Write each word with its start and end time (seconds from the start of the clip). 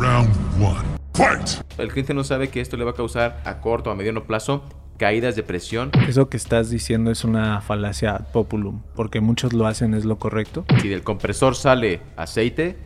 Round 0.00 0.30
one. 0.62 0.88
Fight! 1.12 1.62
El 1.76 1.88
cliente 1.88 2.14
no 2.14 2.24
sabe 2.24 2.48
que 2.48 2.62
esto 2.62 2.78
le 2.78 2.84
va 2.84 2.92
a 2.92 2.94
causar 2.94 3.42
a 3.44 3.60
corto 3.60 3.90
o 3.90 3.92
a 3.92 3.96
mediano 3.96 4.24
plazo 4.24 4.64
caídas 4.96 5.36
de 5.36 5.42
presión. 5.42 5.90
Eso 6.08 6.30
que 6.30 6.38
estás 6.38 6.70
diciendo 6.70 7.10
es 7.10 7.22
una 7.22 7.60
falacia 7.60 8.16
ad 8.16 8.32
populum, 8.32 8.80
porque 8.94 9.20
muchos 9.20 9.52
lo 9.52 9.66
hacen, 9.66 9.92
es 9.92 10.06
lo 10.06 10.18
correcto. 10.18 10.64
Si 10.80 10.88
del 10.88 11.02
compresor 11.02 11.54
sale 11.54 12.00
aceite, 12.16 12.78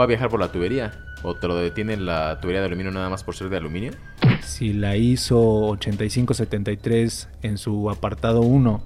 va 0.00 0.04
a 0.04 0.06
viajar 0.06 0.30
por 0.30 0.40
la 0.40 0.50
tubería. 0.50 0.92
¿O 1.22 1.34
te 1.34 1.46
lo 1.46 1.56
detiene 1.56 1.98
la 1.98 2.40
tubería 2.40 2.60
de 2.60 2.68
aluminio 2.68 2.90
nada 2.90 3.10
más 3.10 3.22
por 3.22 3.34
ser 3.34 3.50
de 3.50 3.58
aluminio? 3.58 3.92
Si 4.40 4.72
la 4.72 4.96
ISO 4.96 5.38
8573 5.40 7.28
en 7.42 7.58
su 7.58 7.90
apartado 7.90 8.40
1 8.40 8.82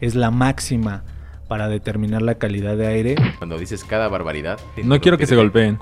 es 0.00 0.16
la 0.16 0.32
máxima 0.32 1.04
para 1.46 1.68
determinar 1.68 2.20
la 2.20 2.34
calidad 2.34 2.76
de 2.76 2.88
aire, 2.88 3.14
Cuando 3.38 3.58
dices 3.58 3.84
cada 3.84 4.08
barbaridad. 4.08 4.58
No 4.82 5.00
quiero 5.00 5.16
que 5.18 5.26
se 5.26 5.36
golpeen. 5.36 5.78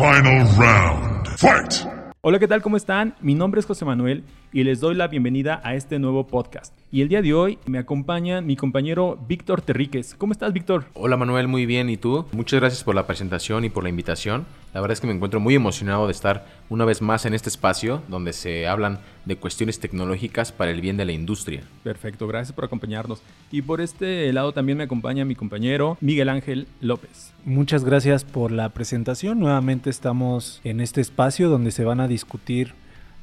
Final 0.00 0.46
round. 0.56 1.26
Fight! 1.36 1.86
Hola, 2.22 2.38
¿qué 2.38 2.48
tal? 2.48 2.62
¿Cómo 2.62 2.78
están? 2.78 3.14
Mi 3.20 3.34
nombre 3.34 3.60
es 3.60 3.66
José 3.66 3.84
Manuel 3.84 4.24
y 4.52 4.64
les 4.64 4.80
doy 4.80 4.94
la 4.94 5.08
bienvenida 5.08 5.60
a 5.64 5.74
este 5.74 5.98
nuevo 5.98 6.26
podcast. 6.26 6.74
Y 6.92 7.02
el 7.02 7.08
día 7.08 7.22
de 7.22 7.34
hoy 7.34 7.58
me 7.66 7.78
acompaña 7.78 8.40
mi 8.40 8.56
compañero 8.56 9.16
Víctor 9.28 9.62
Terríquez. 9.62 10.16
¿Cómo 10.16 10.32
estás, 10.32 10.52
Víctor? 10.52 10.86
Hola 10.94 11.16
Manuel, 11.16 11.46
muy 11.46 11.66
bien. 11.66 11.88
¿Y 11.88 11.96
tú? 11.96 12.26
Muchas 12.32 12.58
gracias 12.58 12.82
por 12.82 12.96
la 12.96 13.06
presentación 13.06 13.64
y 13.64 13.70
por 13.70 13.84
la 13.84 13.90
invitación. 13.90 14.44
La 14.74 14.80
verdad 14.80 14.94
es 14.94 15.00
que 15.00 15.06
me 15.06 15.12
encuentro 15.12 15.38
muy 15.38 15.54
emocionado 15.54 16.06
de 16.06 16.12
estar 16.12 16.46
una 16.68 16.84
vez 16.84 17.00
más 17.00 17.26
en 17.26 17.34
este 17.34 17.48
espacio 17.48 18.02
donde 18.08 18.32
se 18.32 18.66
hablan 18.66 18.98
de 19.24 19.36
cuestiones 19.36 19.78
tecnológicas 19.78 20.50
para 20.50 20.70
el 20.70 20.80
bien 20.80 20.96
de 20.96 21.04
la 21.04 21.12
industria. 21.12 21.62
Perfecto, 21.84 22.26
gracias 22.26 22.52
por 22.52 22.64
acompañarnos. 22.64 23.22
Y 23.52 23.62
por 23.62 23.80
este 23.80 24.32
lado 24.32 24.52
también 24.52 24.78
me 24.78 24.84
acompaña 24.84 25.24
mi 25.24 25.34
compañero 25.34 25.96
Miguel 26.00 26.28
Ángel 26.28 26.66
López. 26.80 27.32
muchas 27.44 27.84
gracias 27.84 28.24
por 28.24 28.50
la 28.50 28.68
presentación. 28.70 29.38
Nuevamente 29.38 29.90
estamos 29.90 30.60
en 30.64 30.80
este 30.80 31.00
espacio 31.00 31.48
donde 31.48 31.70
se 31.70 31.84
van 31.84 32.00
a 32.00 32.08
discutir 32.08 32.74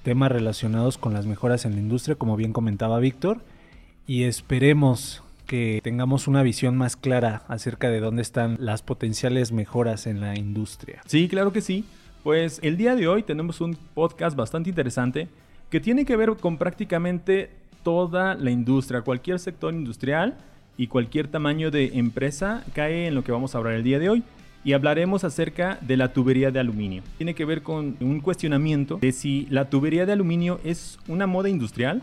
temas 0.07 0.31
relacionados 0.31 0.97
con 0.97 1.13
las 1.13 1.25
mejoras 1.25 1.65
en 1.65 1.73
la 1.73 1.79
industria, 1.79 2.15
como 2.15 2.37
bien 2.37 2.53
comentaba 2.53 2.97
Víctor, 2.97 3.41
y 4.07 4.23
esperemos 4.23 5.21
que 5.45 5.81
tengamos 5.83 6.29
una 6.29 6.43
visión 6.43 6.77
más 6.77 6.95
clara 6.95 7.43
acerca 7.49 7.89
de 7.89 7.99
dónde 7.99 8.21
están 8.21 8.55
las 8.57 8.83
potenciales 8.83 9.51
mejoras 9.51 10.07
en 10.07 10.21
la 10.21 10.37
industria. 10.37 11.01
Sí, 11.07 11.27
claro 11.27 11.51
que 11.51 11.59
sí. 11.59 11.83
Pues 12.23 12.61
el 12.63 12.77
día 12.77 12.95
de 12.95 13.09
hoy 13.09 13.21
tenemos 13.21 13.59
un 13.59 13.77
podcast 13.93 14.37
bastante 14.37 14.69
interesante 14.69 15.27
que 15.69 15.81
tiene 15.81 16.05
que 16.05 16.15
ver 16.15 16.33
con 16.37 16.57
prácticamente 16.57 17.49
toda 17.83 18.35
la 18.35 18.49
industria, 18.49 19.01
cualquier 19.01 19.39
sector 19.39 19.73
industrial 19.73 20.37
y 20.77 20.87
cualquier 20.87 21.27
tamaño 21.27 21.69
de 21.69 21.97
empresa 21.99 22.63
cae 22.73 23.07
en 23.07 23.13
lo 23.13 23.25
que 23.25 23.33
vamos 23.33 23.55
a 23.55 23.57
hablar 23.57 23.73
el 23.73 23.83
día 23.83 23.99
de 23.99 24.07
hoy. 24.07 24.23
Y 24.63 24.73
hablaremos 24.73 25.23
acerca 25.23 25.79
de 25.81 25.97
la 25.97 26.13
tubería 26.13 26.51
de 26.51 26.59
aluminio. 26.59 27.03
Tiene 27.17 27.35
que 27.35 27.45
ver 27.45 27.63
con 27.63 27.95
un 27.99 28.19
cuestionamiento 28.19 28.97
de 29.01 29.11
si 29.11 29.47
la 29.49 29.69
tubería 29.69 30.05
de 30.05 30.13
aluminio 30.13 30.59
es 30.63 30.99
una 31.07 31.27
moda 31.27 31.49
industrial 31.49 32.01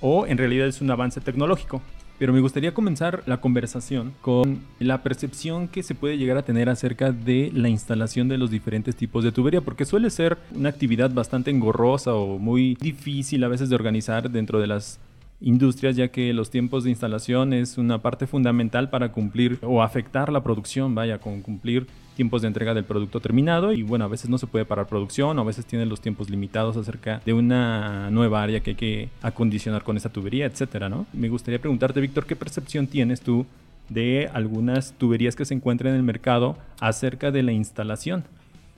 o 0.00 0.26
en 0.26 0.38
realidad 0.38 0.66
es 0.66 0.80
un 0.80 0.90
avance 0.90 1.20
tecnológico. 1.20 1.82
Pero 2.18 2.32
me 2.32 2.40
gustaría 2.40 2.72
comenzar 2.72 3.22
la 3.26 3.42
conversación 3.42 4.14
con 4.22 4.60
la 4.78 5.02
percepción 5.02 5.68
que 5.68 5.82
se 5.82 5.94
puede 5.94 6.16
llegar 6.16 6.38
a 6.38 6.44
tener 6.44 6.70
acerca 6.70 7.12
de 7.12 7.50
la 7.52 7.68
instalación 7.68 8.28
de 8.28 8.38
los 8.38 8.50
diferentes 8.50 8.96
tipos 8.96 9.22
de 9.22 9.32
tubería, 9.32 9.60
porque 9.60 9.84
suele 9.84 10.08
ser 10.08 10.38
una 10.54 10.70
actividad 10.70 11.10
bastante 11.10 11.50
engorrosa 11.50 12.14
o 12.14 12.38
muy 12.38 12.74
difícil 12.80 13.44
a 13.44 13.48
veces 13.48 13.68
de 13.68 13.74
organizar 13.74 14.30
dentro 14.30 14.60
de 14.60 14.66
las 14.66 14.98
industrias, 15.40 15.96
ya 15.96 16.08
que 16.08 16.32
los 16.32 16.50
tiempos 16.50 16.84
de 16.84 16.90
instalación 16.90 17.52
es 17.52 17.78
una 17.78 18.00
parte 18.00 18.26
fundamental 18.26 18.90
para 18.90 19.12
cumplir 19.12 19.58
o 19.62 19.82
afectar 19.82 20.32
la 20.32 20.42
producción, 20.42 20.94
vaya, 20.94 21.18
con 21.18 21.42
cumplir 21.42 21.86
tiempos 22.16 22.42
de 22.42 22.48
entrega 22.48 22.72
del 22.72 22.84
producto 22.84 23.20
terminado 23.20 23.72
y 23.72 23.82
bueno, 23.82 24.06
a 24.06 24.08
veces 24.08 24.30
no 24.30 24.38
se 24.38 24.46
puede 24.46 24.64
parar 24.64 24.86
producción 24.86 25.38
o 25.38 25.42
a 25.42 25.44
veces 25.44 25.66
tienen 25.66 25.88
los 25.88 26.00
tiempos 26.00 26.30
limitados 26.30 26.76
acerca 26.76 27.20
de 27.24 27.34
una 27.34 28.10
nueva 28.10 28.42
área 28.42 28.60
que 28.60 28.70
hay 28.70 28.76
que 28.76 29.08
acondicionar 29.20 29.84
con 29.84 29.98
esa 29.98 30.08
tubería, 30.08 30.46
etcétera, 30.46 30.88
¿no? 30.88 31.06
Me 31.12 31.28
gustaría 31.28 31.60
preguntarte, 31.60 32.00
Víctor, 32.00 32.24
¿qué 32.24 32.34
percepción 32.34 32.86
tienes 32.86 33.20
tú 33.20 33.44
de 33.90 34.30
algunas 34.32 34.94
tuberías 34.94 35.36
que 35.36 35.44
se 35.44 35.54
encuentran 35.54 35.92
en 35.92 35.98
el 35.98 36.02
mercado 36.02 36.56
acerca 36.80 37.30
de 37.30 37.42
la 37.42 37.52
instalación? 37.52 38.24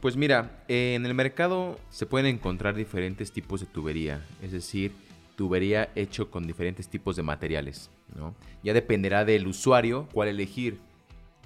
Pues 0.01 0.17
mira, 0.17 0.63
en 0.69 1.07
el 1.07 1.15
mercado 1.15 1.79
se 1.91 2.07
pueden 2.07 2.27
encontrar 2.27 2.75
diferentes 2.75 3.33
tipos 3.33 3.61
de 3.61 3.67
tubería, 3.67 4.21
es 4.43 4.53
decir, 4.53 4.93
tubería 5.39 5.93
hecho 5.95 6.33
con 6.33 6.49
diferentes 6.49 6.89
tipos 6.89 7.15
de 7.15 7.23
materiales. 7.23 7.93
¿no? 8.17 8.35
Ya 8.65 8.75
dependerá 8.75 9.25
del 9.25 9.47
usuario 9.47 10.09
cuál 10.13 10.27
elegir. 10.27 10.81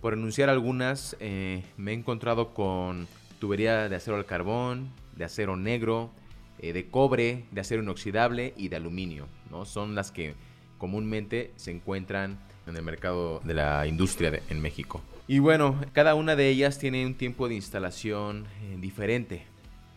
Por 0.00 0.14
enunciar 0.14 0.48
algunas, 0.48 1.14
eh, 1.20 1.62
me 1.76 1.90
he 1.90 1.94
encontrado 1.94 2.54
con 2.54 3.06
tubería 3.38 3.90
de 3.90 3.94
acero 3.94 4.16
al 4.16 4.24
carbón, 4.24 4.88
de 5.14 5.26
acero 5.26 5.56
negro, 5.56 6.10
eh, 6.58 6.72
de 6.72 6.86
cobre, 6.86 7.44
de 7.50 7.60
acero 7.60 7.82
inoxidable 7.82 8.54
y 8.56 8.68
de 8.68 8.76
aluminio. 8.76 9.28
¿no? 9.50 9.66
Son 9.66 9.94
las 9.94 10.10
que 10.10 10.34
comúnmente 10.78 11.52
se 11.56 11.70
encuentran 11.70 12.38
en 12.66 12.74
el 12.74 12.82
mercado 12.82 13.40
de 13.44 13.52
la 13.52 13.86
industria 13.86 14.40
en 14.48 14.62
México. 14.62 15.02
Y 15.28 15.38
bueno, 15.38 15.78
cada 15.92 16.14
una 16.14 16.34
de 16.34 16.48
ellas 16.48 16.78
tiene 16.78 17.04
un 17.04 17.14
tiempo 17.14 17.46
de 17.46 17.56
instalación 17.56 18.46
eh, 18.62 18.78
diferente. 18.80 19.51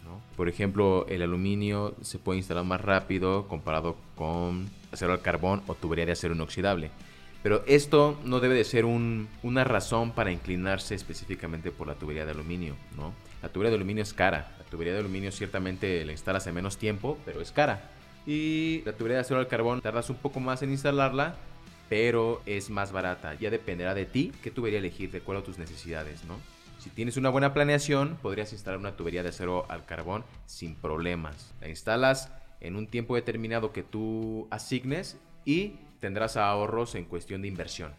¿No? 0.06 0.22
Por 0.38 0.48
ejemplo, 0.48 1.06
el 1.10 1.22
aluminio 1.22 1.96
se 2.02 2.20
puede 2.20 2.38
instalar 2.38 2.64
más 2.64 2.80
rápido 2.82 3.48
comparado 3.48 3.96
con 4.16 4.70
acero 4.92 5.12
al 5.14 5.22
carbón 5.22 5.62
o 5.68 5.74
tubería 5.76 6.06
de 6.06 6.14
acero 6.14 6.34
inoxidable. 6.36 6.92
Pero 7.44 7.64
esto 7.68 8.18
no 8.24 8.40
debe 8.40 8.56
de 8.56 8.64
ser 8.64 8.86
un- 8.86 9.28
una 9.44 9.64
razón 9.64 10.12
para 10.12 10.32
inclinarse 10.32 10.96
específicamente 10.96 11.72
por 11.72 11.86
la 11.88 11.96
tubería 11.96 12.26
de 12.26 12.32
aluminio, 12.32 12.76
¿no? 12.96 13.14
La 13.44 13.50
tubería 13.50 13.70
de 13.72 13.76
aluminio 13.76 14.02
es 14.04 14.14
cara. 14.14 14.56
La 14.58 14.66
tubería 14.66 14.94
de 14.94 15.00
aluminio 15.00 15.32
ciertamente 15.32 16.04
la 16.06 16.12
instalas 16.12 16.48
en 16.48 16.56
menos 16.56 16.78
tiempo, 16.78 17.18
pero 17.26 17.42
es 17.42 17.52
cara. 17.52 17.92
Y 18.26 18.82
la 18.86 18.94
tubería 18.94 19.18
de 19.18 19.22
acero 19.22 19.40
al 19.40 19.48
carbón 19.48 19.82
tardas 19.82 20.10
un 20.10 20.16
poco 20.16 20.40
más 20.40 20.64
en 20.64 20.72
instalarla, 20.72 21.36
pero 21.88 22.42
es 22.48 22.72
más 22.72 22.92
barata. 22.92 23.36
Ya 23.36 23.52
dependerá 23.52 23.94
de 23.94 24.08
ti 24.08 24.32
qué 24.42 24.50
tubería 24.50 24.80
elegir 24.80 25.12
de 25.12 25.20
acuerdo 25.20 25.42
a 25.42 25.46
tus 25.46 25.60
necesidades, 25.60 26.24
¿no? 26.26 26.40
Si 26.86 26.92
tienes 26.92 27.18
una 27.18 27.32
buena 27.32 27.52
planeación, 27.52 28.16
podrías 28.22 28.54
instalar 28.54 28.80
una 28.80 28.96
tubería 28.96 29.24
de 29.24 29.30
acero 29.30 29.66
al 29.70 29.86
carbón 29.86 30.24
sin 30.46 30.76
problemas. 30.76 31.52
La 31.60 31.68
instalas 31.68 32.32
en 32.62 32.76
un 32.76 32.86
tiempo 32.86 33.16
determinado 33.16 33.74
que 33.74 33.82
tú 33.82 34.48
asignes 34.52 35.18
y 35.46 35.78
tendrás 36.00 36.38
ahorros 36.38 36.94
en 36.94 37.06
cuestión 37.06 37.42
de 37.42 37.48
inversión. 37.48 37.92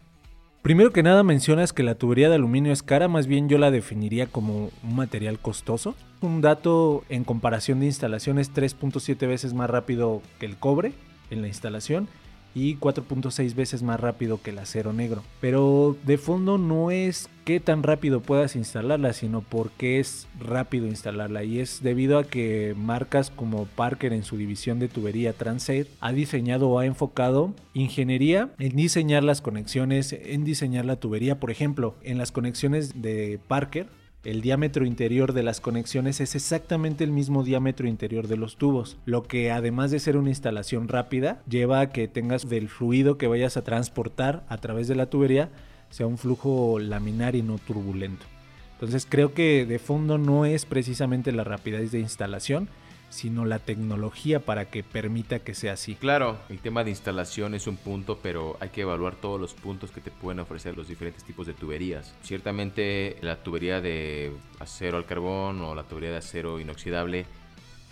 Primero 0.61 0.93
que 0.93 1.03
nada 1.03 1.21
mencionas 1.23 1.73
que 1.73 1.83
la 1.83 1.95
tubería 1.95 2.29
de 2.29 2.35
aluminio 2.35 2.71
es 2.71 2.81
cara, 2.81 3.09
más 3.09 3.27
bien 3.27 3.49
yo 3.49 3.57
la 3.57 3.71
definiría 3.71 4.27
como 4.27 4.69
un 4.81 4.95
material 4.95 5.37
costoso. 5.37 5.93
Un 6.21 6.39
dato 6.39 7.03
en 7.09 7.25
comparación 7.25 7.81
de 7.81 7.87
instalación 7.87 8.39
es 8.39 8.53
3.7 8.53 9.27
veces 9.27 9.53
más 9.53 9.69
rápido 9.69 10.21
que 10.39 10.45
el 10.45 10.55
cobre 10.55 10.93
en 11.29 11.41
la 11.41 11.49
instalación 11.49 12.07
y 12.57 12.75
4.6 12.77 13.53
veces 13.53 13.83
más 13.83 13.99
rápido 13.99 14.41
que 14.41 14.49
el 14.49 14.57
acero 14.57 14.91
negro. 14.91 15.21
Pero 15.39 15.95
de 16.05 16.17
fondo 16.17 16.57
no 16.57 16.89
es 16.89 17.29
qué 17.45 17.59
tan 17.59 17.83
rápido 17.83 18.19
puedas 18.19 18.55
instalarla, 18.55 19.13
sino 19.13 19.41
por 19.41 19.69
qué 19.71 19.99
es 19.99 20.27
rápido 20.39 20.87
instalarla. 20.87 21.43
Y 21.43 21.59
es 21.59 21.83
debido 21.83 22.17
a 22.17 22.23
que 22.23 22.73
marcas 22.75 23.29
como 23.29 23.65
Parker 23.65 24.11
en 24.11 24.23
su 24.23 24.37
división 24.37 24.79
de 24.79 24.87
tubería 24.87 25.33
Transair 25.33 25.87
ha 26.01 26.11
diseñado 26.11 26.67
o 26.69 26.79
ha 26.79 26.87
enfocado 26.87 27.53
ingeniería 27.75 28.49
en 28.57 28.75
diseñar 28.75 29.23
las 29.23 29.41
conexiones, 29.41 30.11
en 30.11 30.43
diseñar 30.43 30.85
la 30.85 30.95
tubería. 30.95 31.39
Por 31.39 31.51
ejemplo, 31.51 31.95
en 32.01 32.17
las 32.17 32.31
conexiones 32.31 33.03
de 33.03 33.39
Parker, 33.47 33.87
el 34.23 34.41
diámetro 34.41 34.85
interior 34.85 35.33
de 35.33 35.43
las 35.43 35.61
conexiones 35.61 36.19
es 36.19 36.35
exactamente 36.35 37.03
el 37.03 37.11
mismo 37.11 37.43
diámetro 37.43 37.87
interior 37.87 38.27
de 38.27 38.37
los 38.37 38.57
tubos, 38.57 38.97
lo 39.05 39.23
que 39.23 39.51
además 39.51 39.91
de 39.91 39.99
ser 39.99 40.17
una 40.17 40.29
instalación 40.29 40.87
rápida, 40.87 41.41
lleva 41.47 41.79
a 41.79 41.89
que 41.89 42.07
tengas 42.07 42.49
del 42.49 42.69
fluido 42.69 43.17
que 43.17 43.27
vayas 43.27 43.57
a 43.57 43.63
transportar 43.63 44.45
a 44.49 44.57
través 44.57 44.87
de 44.87 44.95
la 44.95 45.09
tubería 45.09 45.49
sea 45.89 46.07
un 46.07 46.17
flujo 46.17 46.79
laminar 46.79 47.35
y 47.35 47.41
no 47.41 47.57
turbulento. 47.57 48.25
Entonces 48.73 49.07
creo 49.09 49.33
que 49.33 49.65
de 49.65 49.79
fondo 49.79 50.17
no 50.17 50.45
es 50.45 50.65
precisamente 50.65 51.31
la 51.31 51.43
rapidez 51.43 51.91
de 51.91 51.99
instalación, 51.99 52.69
sino 53.09 53.45
la 53.45 53.59
tecnología 53.59 54.39
para 54.39 54.65
que 54.69 54.83
permita 54.83 55.39
que 55.39 55.53
sea 55.53 55.73
así. 55.73 55.95
Claro, 55.95 56.37
el 56.49 56.59
tema 56.59 56.83
de 56.83 56.89
instalación 56.89 57.55
es 57.55 57.67
un 57.67 57.77
punto, 57.77 58.19
pero 58.21 58.57
hay 58.59 58.69
que 58.69 58.81
evaluar 58.81 59.15
todos 59.15 59.39
los 59.39 59.53
puntos 59.53 59.91
que 59.91 60.01
te 60.01 60.11
pueden 60.11 60.39
ofrecer 60.39 60.75
los 60.75 60.87
diferentes 60.87 61.23
tipos 61.23 61.47
de 61.47 61.53
tuberías. 61.53 62.13
Ciertamente 62.21 63.17
la 63.21 63.41
tubería 63.43 63.81
de 63.81 64.31
acero 64.59 64.97
al 64.97 65.05
carbón 65.05 65.61
o 65.61 65.73
la 65.73 65.83
tubería 65.83 66.11
de 66.11 66.17
acero 66.17 66.59
inoxidable 66.59 67.25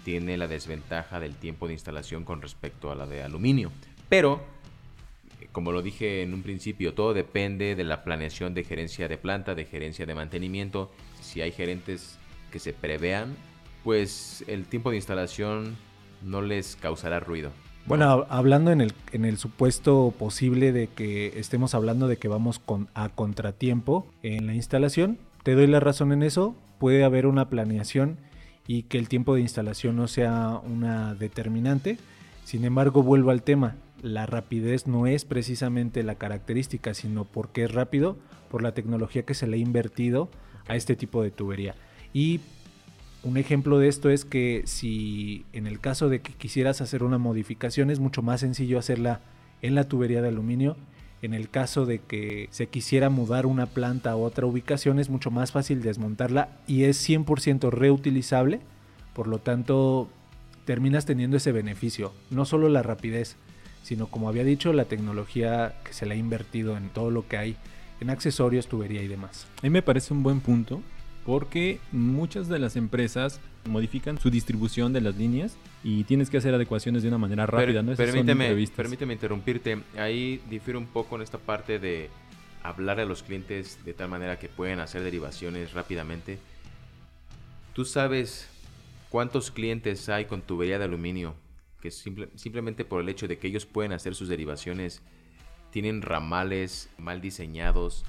tiene 0.03 0.37
la 0.37 0.47
desventaja 0.47 1.19
del 1.19 1.35
tiempo 1.35 1.67
de 1.67 1.73
instalación 1.73 2.23
con 2.23 2.41
respecto 2.41 2.91
a 2.91 2.95
la 2.95 3.07
de 3.07 3.23
aluminio. 3.23 3.71
Pero, 4.07 4.43
como 5.51 5.71
lo 5.71 5.81
dije 5.81 6.21
en 6.21 6.33
un 6.33 6.43
principio, 6.43 6.93
todo 6.93 7.13
depende 7.13 7.75
de 7.75 7.83
la 7.83 8.03
planeación 8.03 8.53
de 8.53 8.63
gerencia 8.63 9.07
de 9.07 9.17
planta, 9.17 9.55
de 9.55 9.65
gerencia 9.65 10.05
de 10.05 10.13
mantenimiento. 10.13 10.91
Si 11.21 11.41
hay 11.41 11.51
gerentes 11.51 12.19
que 12.51 12.59
se 12.59 12.71
prevean, 12.71 13.35
pues 13.85 14.43
el 14.47 14.65
tiempo 14.65 14.89
de 14.89 14.95
instalación 14.95 15.77
no 16.23 16.41
les 16.41 16.75
causará 16.75 17.19
ruido. 17.19 17.51
Bueno, 17.85 18.25
hablando 18.29 18.71
en 18.71 18.81
el, 18.81 18.93
en 19.11 19.25
el 19.25 19.37
supuesto 19.37 20.11
posible 20.17 20.71
de 20.71 20.87
que 20.87 21.39
estemos 21.39 21.75
hablando 21.75 22.07
de 22.07 22.17
que 22.17 22.27
vamos 22.27 22.57
con, 22.57 22.89
a 22.95 23.09
contratiempo 23.09 24.07
en 24.23 24.47
la 24.47 24.55
instalación, 24.55 25.19
te 25.43 25.53
doy 25.53 25.67
la 25.67 25.79
razón 25.79 26.11
en 26.11 26.23
eso, 26.23 26.55
puede 26.79 27.03
haber 27.03 27.27
una 27.27 27.47
planeación 27.47 28.17
y 28.65 28.83
que 28.83 28.97
el 28.97 29.07
tiempo 29.07 29.35
de 29.35 29.41
instalación 29.41 29.95
no 29.95 30.07
sea 30.07 30.59
una 30.65 31.13
determinante. 31.13 31.99
Sin 32.43 32.65
embargo, 32.65 33.03
vuelvo 33.03 33.29
al 33.29 33.43
tema, 33.43 33.75
la 34.01 34.25
rapidez 34.25 34.87
no 34.87 35.05
es 35.05 35.25
precisamente 35.25 36.01
la 36.01 36.15
característica, 36.15 36.95
sino 36.95 37.23
porque 37.23 37.65
es 37.65 37.71
rápido 37.71 38.17
por 38.49 38.63
la 38.63 38.73
tecnología 38.73 39.23
que 39.23 39.35
se 39.35 39.45
le 39.45 39.57
ha 39.57 39.59
invertido 39.59 40.31
a 40.67 40.75
este 40.75 40.95
tipo 40.95 41.21
de 41.21 41.29
tubería. 41.29 41.75
Y 42.13 42.39
un 43.25 43.37
ejemplo 43.37 43.79
de 43.79 43.87
esto 43.87 44.11
es 44.11 44.23
que 44.23 44.61
si 44.65 45.45
en 45.51 45.65
el 45.65 45.79
caso 45.79 46.09
de 46.09 46.21
que 46.21 46.33
quisieras 46.33 46.79
hacer 46.81 47.01
una 47.01 47.17
modificación 47.17 47.89
es 47.89 47.99
mucho 47.99 48.21
más 48.21 48.41
sencillo 48.41 48.77
hacerla 48.77 49.19
en 49.63 49.73
la 49.73 49.85
tubería 49.85 50.21
de 50.21 50.27
aluminio. 50.27 50.77
En 51.23 51.33
el 51.33 51.49
caso 51.49 51.87
de 51.87 51.97
que 51.97 52.47
se 52.51 52.67
quisiera 52.67 53.09
mudar 53.09 53.47
una 53.47 53.65
planta 53.65 54.11
a 54.11 54.15
otra 54.15 54.45
ubicación 54.45 54.99
es 54.99 55.09
mucho 55.09 55.31
más 55.31 55.51
fácil 55.51 55.81
desmontarla 55.81 56.49
y 56.67 56.83
es 56.83 57.09
100% 57.09 57.71
reutilizable. 57.71 58.59
Por 59.15 59.25
lo 59.25 59.39
tanto, 59.39 60.07
terminas 60.65 61.07
teniendo 61.07 61.37
ese 61.37 61.51
beneficio. 61.51 62.13
No 62.29 62.45
solo 62.45 62.69
la 62.69 62.83
rapidez, 62.83 63.37
sino 63.81 64.05
como 64.05 64.29
había 64.29 64.43
dicho, 64.43 64.71
la 64.71 64.85
tecnología 64.85 65.73
que 65.83 65.93
se 65.93 66.05
le 66.05 66.13
ha 66.13 66.17
invertido 66.17 66.77
en 66.77 66.89
todo 66.89 67.09
lo 67.09 67.27
que 67.27 67.37
hay, 67.37 67.57
en 68.01 68.11
accesorios, 68.11 68.67
tubería 68.67 69.01
y 69.01 69.07
demás. 69.07 69.47
A 69.57 69.63
mí 69.63 69.71
me 69.71 69.81
parece 69.81 70.13
un 70.13 70.21
buen 70.21 70.41
punto 70.41 70.83
porque 71.25 71.79
muchas 71.91 72.47
de 72.47 72.59
las 72.59 72.75
empresas 72.75 73.41
modifican 73.67 74.19
su 74.19 74.29
distribución 74.29 74.93
de 74.93 75.01
las 75.01 75.15
líneas 75.15 75.57
y 75.83 76.03
tienes 76.03 76.29
que 76.29 76.37
hacer 76.37 76.53
adecuaciones 76.53 77.01
de 77.01 77.09
una 77.09 77.17
manera 77.17 77.45
rápida, 77.47 77.81
¿no? 77.81 77.91
Esas 77.91 78.05
permíteme, 78.05 78.67
permíteme 78.75 79.13
interrumpirte. 79.13 79.81
Ahí 79.97 80.41
difiere 80.49 80.77
un 80.77 80.85
poco 80.85 81.15
en 81.15 81.23
esta 81.23 81.39
parte 81.39 81.79
de 81.79 82.09
hablar 82.61 82.99
a 82.99 83.05
los 83.05 83.23
clientes 83.23 83.79
de 83.83 83.93
tal 83.93 84.09
manera 84.09 84.37
que 84.37 84.49
pueden 84.49 84.79
hacer 84.79 85.03
derivaciones 85.03 85.73
rápidamente. 85.73 86.37
¿Tú 87.73 87.85
sabes 87.85 88.47
cuántos 89.09 89.49
clientes 89.49 90.09
hay 90.09 90.25
con 90.25 90.41
tubería 90.41 90.77
de 90.77 90.85
aluminio 90.85 91.35
que 91.81 91.91
simplemente 91.91 92.83
por 92.83 93.01
el 93.01 93.09
hecho 93.09 93.27
de 93.27 93.37
que 93.37 93.47
ellos 93.47 93.67
pueden 93.67 93.93
hacer 93.93 94.15
sus 94.15 94.27
derivaciones 94.27 95.03
tienen 95.69 96.01
ramales 96.01 96.89
mal 96.97 97.21
diseñados, 97.21 98.05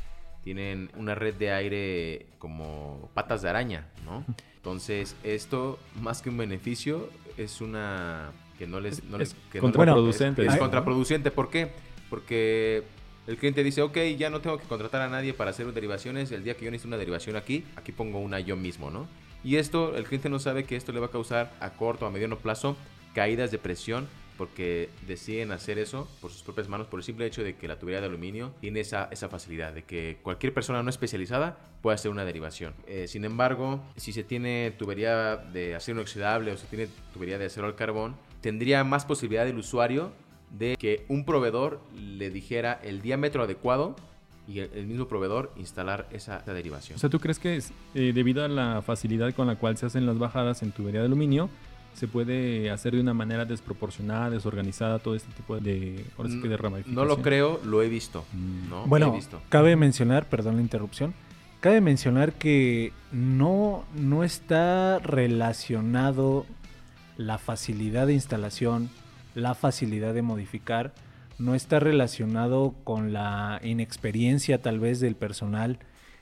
tienen 0.47 0.93
una 0.97 1.17
red 1.17 1.35
de 1.35 1.51
aire 1.51 2.27
como 2.39 3.11
patas 3.15 3.43
de 3.43 3.49
araña, 3.49 3.89
¿no? 4.05 4.25
Entonces, 4.55 5.17
esto, 5.25 5.77
más 6.01 6.23
que 6.23 6.31
un 6.31 6.37
beneficio, 6.37 7.11
es 7.37 7.61
una 7.61 8.31
que 8.57 8.69
no 8.69 8.79
les... 8.79 9.03
es, 9.19 9.35
contraproducente. 9.61 10.47
es, 10.47 10.57
contraproducente. 10.57 11.33
¿Por 11.33 11.51
qué? 11.51 11.73
Porque 12.09 12.85
el 13.27 13.39
cliente 13.39 13.65
dice, 13.65 13.83
ok, 13.83 13.99
ya 14.17 14.31
no 14.31 14.41
tengo 14.41 14.59
que 14.59 14.69
contratar 14.69 15.03
a 15.03 15.09
nadie 15.09 15.35
para 15.35 15.51
hacer 15.51 15.73
derivaciones. 15.73 16.31
El 16.31 16.45
día 16.45 16.57
que 16.57 16.65
yo 16.65 16.71
necesito 16.71 16.91
una 16.91 16.99
derivación 16.99 17.35
aquí, 17.35 17.65
aquí 17.75 17.91
pongo 17.91 18.21
una 18.21 18.39
yo 18.39 18.55
mismo, 18.55 18.93
¿no? 18.93 19.09
Y 19.43 19.57
esto, 19.57 19.97
el 19.97 20.05
cliente 20.05 20.29
no 20.29 20.39
sabe 20.39 20.63
que 20.63 20.77
esto 20.77 20.93
le 20.93 21.01
va 21.01 21.07
a 21.07 21.11
causar 21.11 21.55
a 21.59 21.71
corto 21.71 22.05
o 22.05 22.09
a 22.09 22.13
mediano 22.13 22.39
plazo 22.39 22.77
caídas 23.15 23.51
de 23.51 23.59
presión 23.59 24.07
porque 24.37 24.91
deciden 25.07 25.53
hacer 25.53 25.79
eso 25.79 26.09
por 26.21 26.31
sus 26.31 26.43
propias 26.43 26.69
manos 26.69 26.87
por 26.87 27.01
el 27.01 27.05
simple 27.05 27.27
hecho 27.27 27.43
de 27.43 27.57
que 27.57 27.69
la 27.69 27.79
tubería 27.79 28.01
de 28.01 28.07
aluminio 28.07 28.53
tiene 28.61 28.81
esa, 28.81 29.09
esa 29.11 29.29
facilidad 29.29 29.73
de 29.73 29.85
que 29.85 30.19
cualquier 30.23 30.53
persona 30.53 30.83
no 30.83 30.91
especializada 30.91 31.59
puede 31.83 31.95
hacer 31.95 32.11
una 32.11 32.25
derivación. 32.25 32.75
Eh, 32.87 33.07
sin 33.09 33.25
embargo, 33.25 33.81
si 33.97 34.13
se 34.13 34.25
tiene 34.25 34.73
tubería 34.79 35.37
de 35.37 35.75
acero 35.75 35.99
inoxidable 35.99 36.53
o 36.53 36.57
se 36.57 36.67
tiene 36.67 36.89
tubería 37.13 37.39
de 37.39 37.47
acero 37.47 37.67
al 37.67 37.75
carbón, 37.75 38.17
tendría 38.41 38.85
más 38.85 39.05
posibilidad 39.05 39.45
del 39.45 39.59
usuario 39.59 40.13
de 40.51 40.77
que 40.77 41.05
un 41.09 41.25
proveedor 41.25 41.81
le 41.95 42.31
dijera 42.31 42.81
el 42.83 43.03
diámetro 43.03 43.43
adecuado 43.43 43.97
y 44.49 44.61
el, 44.61 44.87
mismo 44.87 45.09
proveedor 45.09 45.53
instalar 45.57 46.07
esa, 46.13 46.39
derivación. 46.47 46.97
O 46.97 46.99
sea, 47.01 47.11
¿tú 47.11 47.19
crees 47.19 47.39
que 47.39 47.57
es, 47.57 47.73
eh, 47.95 48.13
debido 48.15 48.45
a 48.45 48.49
la 48.49 48.81
facilidad 48.83 49.35
con 49.35 49.49
la 49.49 49.57
cual 49.57 49.77
se 49.77 49.87
hacen 49.87 50.07
las 50.07 50.19
bajadas 50.19 50.63
en 50.63 50.71
tubería 50.71 51.01
de 51.01 51.07
aluminio, 51.07 51.51
se 51.97 52.07
puede 52.07 52.71
hacer 52.71 52.95
de 52.95 53.01
una 53.01 53.15
manera 53.15 53.47
desproporcionada, 53.47 54.29
desorganizada, 54.29 54.99
todo 54.99 55.15
este 55.15 55.33
tipo 55.33 55.59
de, 55.59 56.05
ahora 56.19 56.31
sí 56.31 56.41
que 56.43 56.49
de 56.49 56.57
ramificación. 56.59 56.95
No 56.95 57.07
lo 57.07 57.23
creo, 57.23 57.59
lo 57.65 57.83
he 57.83 57.89
visto. 57.89 58.25
Mm. 58.35 58.69
¿no? 58.69 58.87
Bueno, 58.87 59.09
he 59.09 59.17
visto. 59.17 59.41
cabe 59.49 59.77
mencionar, 59.77 60.29
perdón 60.29 60.57
la 60.57 60.63
interrupción, 60.63 61.15
cabe 61.61 61.81
mencionar 61.81 62.35
que 62.35 62.93
no, 63.13 63.85
no 63.95 64.25
está 64.25 64.99
relacionado 64.99 66.45
la 67.17 67.39
facilidad 67.39 68.07
de 68.07 68.13
instalación, 68.13 68.91
la 69.35 69.55
facilidad 69.55 70.13
de 70.13 70.21
modificar, 70.21 70.93
no 71.39 71.55
está 71.55 71.81
relacionado 71.81 72.75
con 72.85 73.15
la 73.15 73.59
inexperiencia 73.63 74.61
tal 74.61 74.81
vez 74.81 75.01
del 75.01 75.17
personal 75.17 75.79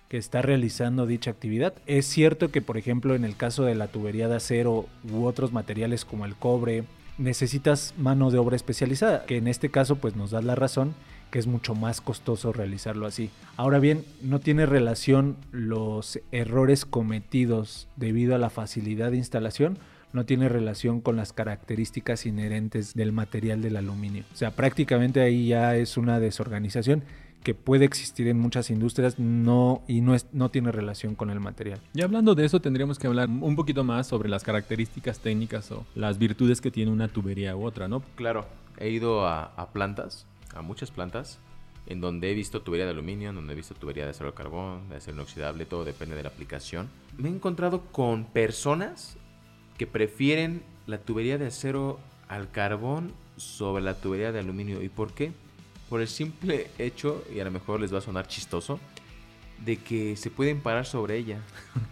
que 0.09 0.19
está 0.19 0.43
realizando 0.43 1.07
dicha 1.07 1.31
actividad. 1.31 1.75
Es 1.87 2.07
cierto 2.07 2.51
que, 2.51 2.63
por 2.63 2.77
ejemplo, 2.77 3.15
en 3.15 3.25
el 3.25 3.37
caso 3.37 3.65
de 3.65 3.75
la 3.75 3.89
tubería 3.89 4.29
de 4.29 4.37
acero 4.37 4.87
u 5.11 5.25
otros 5.25 5.53
materiales 5.53 6.05
como 6.05 6.25
el 6.25 6.37
cobre, 6.37 6.85
necesitas 7.19 7.95
mano 7.97 8.31
de 8.31 8.39
obra 8.39 8.57
especializada, 8.57 9.25
que 9.27 9.37
en 9.37 9.49
este 9.49 9.71
caso 9.71 9.97
pues 9.97 10.17
nos 10.17 10.31
da 10.31 10.43
la 10.43 10.55
razón 10.55 10.95
que 11.31 11.41
es 11.41 11.47
mucho 11.49 11.75
más 11.75 12.01
costoso 12.01 12.53
realizarlo 12.53 13.07
así. 13.07 13.29
Ahora 13.57 13.81
bien, 13.81 14.05
no 14.23 14.39
tiene 14.39 14.67
relación 14.67 15.37
los 15.51 16.21
errores 16.31 16.85
cometidos 16.85 17.89
debido 17.97 18.37
a 18.37 18.39
la 18.39 18.51
facilidad 18.51 19.11
de 19.11 19.17
instalación, 19.17 19.79
no 20.13 20.25
tiene 20.27 20.49
relación 20.49 21.01
con 21.01 21.17
las 21.17 21.33
características 21.33 22.25
inherentes 22.25 22.95
del 22.95 23.11
material 23.11 23.63
del 23.63 23.77
aluminio. 23.77 24.23
O 24.33 24.37
sea, 24.37 24.53
prácticamente 24.53 25.23
ahí 25.23 25.49
ya 25.49 25.75
es 25.75 25.97
una 25.97 26.21
desorganización 26.21 27.03
que 27.45 27.55
puede 27.55 27.85
existir 27.85 28.27
en 28.27 28.41
muchas 28.41 28.71
industrias 28.71 29.19
no, 29.19 29.83
y 29.87 30.01
no, 30.01 30.15
es, 30.15 30.27
no 30.33 30.51
tiene 30.51 30.73
relación 30.73 31.15
con 31.15 31.31
el 31.31 31.41
material. 31.41 31.79
Y 31.93 32.01
hablando 32.01 32.35
de 32.35 32.47
eso, 32.47 32.61
tendríamos 32.61 32.99
que 32.99 33.07
hablar 33.07 33.29
un 33.29 33.55
poquito 33.55 33.85
más 33.85 34.07
sobre 34.07 34.31
las 34.31 34.43
características 34.43 35.21
técnicas 35.21 35.71
o 35.71 35.85
las 35.95 36.19
virtudes 36.19 36.63
que 36.63 36.71
tiene 36.71 36.91
una 36.91 37.07
tubería 37.09 37.55
u 37.55 37.65
otra, 37.65 37.87
¿no? 37.87 38.03
Claro, 38.17 38.47
he 38.79 38.89
ido 38.89 39.29
a, 39.29 39.69
plantas, 39.75 40.27
a 40.55 40.63
muchas 40.63 40.91
plantas, 40.91 41.39
en 41.87 42.01
donde 42.01 42.31
he 42.31 42.35
visto 42.35 42.63
tubería 42.63 42.87
de 42.87 42.93
aluminio, 42.93 43.29
en 43.29 43.37
donde 43.37 43.53
he 43.53 43.57
visto 43.57 43.75
tubería 43.75 44.05
de 44.05 44.11
acero 44.11 44.29
al 44.31 44.35
carbón, 44.35 44.89
de 44.89 44.97
acero 44.97 45.19
inoxidable, 45.19 45.67
todo 45.67 45.85
depende 45.85 46.17
de 46.17 46.23
la 46.23 46.31
aplicación. 46.31 46.89
Me 47.19 47.29
he 47.29 47.33
encontrado 47.33 47.83
con 47.93 48.25
personas 48.25 49.19
que 49.77 49.87
prefieren 49.87 50.63
la 50.87 50.97
tubería 50.97 51.37
de 51.37 51.49
acero 51.49 52.01
al 52.27 52.51
carbón 52.51 53.13
sobre 53.37 53.83
la 53.83 53.95
tubería 53.95 54.33
de 54.33 54.39
aluminio. 54.39 54.83
¿Y 54.83 54.89
por 54.89 55.13
qué? 55.13 55.33
Por 55.89 56.01
el 56.01 56.09
simple 56.09 56.69
hecho, 56.79 57.25
y 57.35 57.41
a 57.41 57.45
lo 57.45 57.51
mejor 57.51 57.81
les 57.81 57.93
va 57.93 57.99
a 57.99 58.03
sonar 58.03 58.27
chistoso, 58.27 58.81
de 59.65 59.77
que 59.77 60.17
se 60.17 60.31
pueden 60.31 60.61
parar 60.61 60.87
sobre 60.87 61.17
ella. 61.17 61.39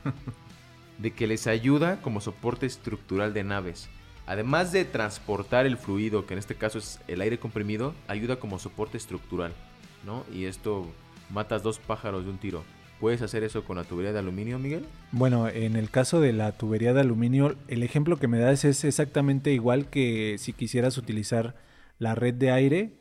de 0.98 1.10
que 1.10 1.26
les 1.26 1.46
ayuda 1.46 2.00
como 2.00 2.20
soporte 2.20 2.64
estructural 2.66 3.34
de 3.34 3.44
naves. 3.44 3.88
Además 4.26 4.70
de 4.70 4.84
transportar 4.84 5.66
el 5.66 5.76
fluido, 5.76 6.26
que 6.26 6.34
en 6.34 6.38
este 6.38 6.54
caso 6.54 6.78
es 6.78 7.00
el 7.08 7.20
aire 7.20 7.38
comprimido, 7.38 7.94
ayuda 8.06 8.36
como 8.36 8.58
soporte 8.60 8.96
estructural, 8.96 9.52
¿no? 10.06 10.24
Y 10.32 10.44
esto 10.44 10.86
matas 11.28 11.62
dos 11.62 11.78
pájaros 11.78 12.24
de 12.24 12.30
un 12.30 12.38
tiro. 12.38 12.62
¿Puedes 13.00 13.20
hacer 13.20 13.42
eso 13.42 13.64
con 13.64 13.76
la 13.76 13.82
tubería 13.82 14.12
de 14.12 14.20
aluminio, 14.20 14.60
Miguel? 14.60 14.86
Bueno, 15.10 15.48
en 15.48 15.74
el 15.74 15.90
caso 15.90 16.20
de 16.20 16.32
la 16.32 16.52
tubería 16.52 16.92
de 16.92 17.00
aluminio, 17.00 17.56
el 17.66 17.82
ejemplo 17.82 18.16
que 18.16 18.28
me 18.28 18.38
das 18.38 18.64
es 18.64 18.84
exactamente 18.84 19.52
igual 19.52 19.90
que 19.90 20.36
si 20.38 20.52
quisieras 20.52 20.98
utilizar 20.98 21.56
la 21.98 22.14
red 22.14 22.34
de 22.34 22.52
aire 22.52 22.92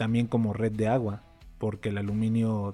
también 0.00 0.26
como 0.26 0.54
red 0.54 0.72
de 0.72 0.88
agua, 0.88 1.20
porque 1.58 1.90
el 1.90 1.98
aluminio 1.98 2.72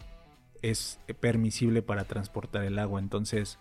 es 0.62 1.00
permisible 1.18 1.82
para 1.82 2.04
transportar 2.04 2.62
el 2.62 2.78
agua. 2.78 3.00
Entonces, 3.00 3.58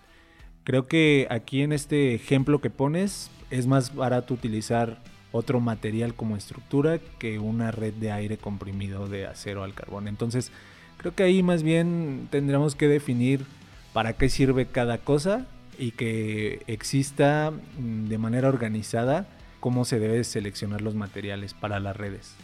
creo 0.63 0.85
que 0.87 1.25
aquí 1.31 1.63
en 1.63 1.73
este 1.73 2.13
ejemplo 2.13 2.61
que 2.61 2.69
pones 2.69 3.31
es 3.49 3.65
más 3.65 3.95
barato 3.95 4.35
utilizar 4.35 5.01
otro 5.31 5.61
material 5.61 6.13
como 6.13 6.37
estructura 6.37 6.99
que 7.17 7.39
una 7.39 7.71
red 7.71 7.95
de 7.95 8.11
aire 8.11 8.37
comprimido 8.37 9.07
de 9.07 9.25
acero 9.25 9.63
al 9.63 9.73
carbón. 9.73 10.07
Entonces, 10.07 10.51
creo 10.97 11.15
que 11.15 11.23
ahí 11.23 11.41
más 11.41 11.63
bien 11.63 12.27
tendríamos 12.29 12.75
que 12.75 12.87
definir 12.87 13.47
para 13.93 14.13
qué 14.13 14.29
sirve 14.29 14.67
cada 14.67 14.99
cosa 14.99 15.47
y 15.79 15.89
que 15.89 16.61
exista 16.67 17.51
mm, 17.79 18.09
de 18.09 18.17
manera 18.19 18.47
organizada 18.47 19.27
cómo 19.59 19.85
se 19.85 19.97
debe 19.97 20.23
seleccionar 20.23 20.83
los 20.83 20.93
materiales 20.93 21.55
para 21.55 21.79
las 21.79 21.97
redes. 21.97 22.35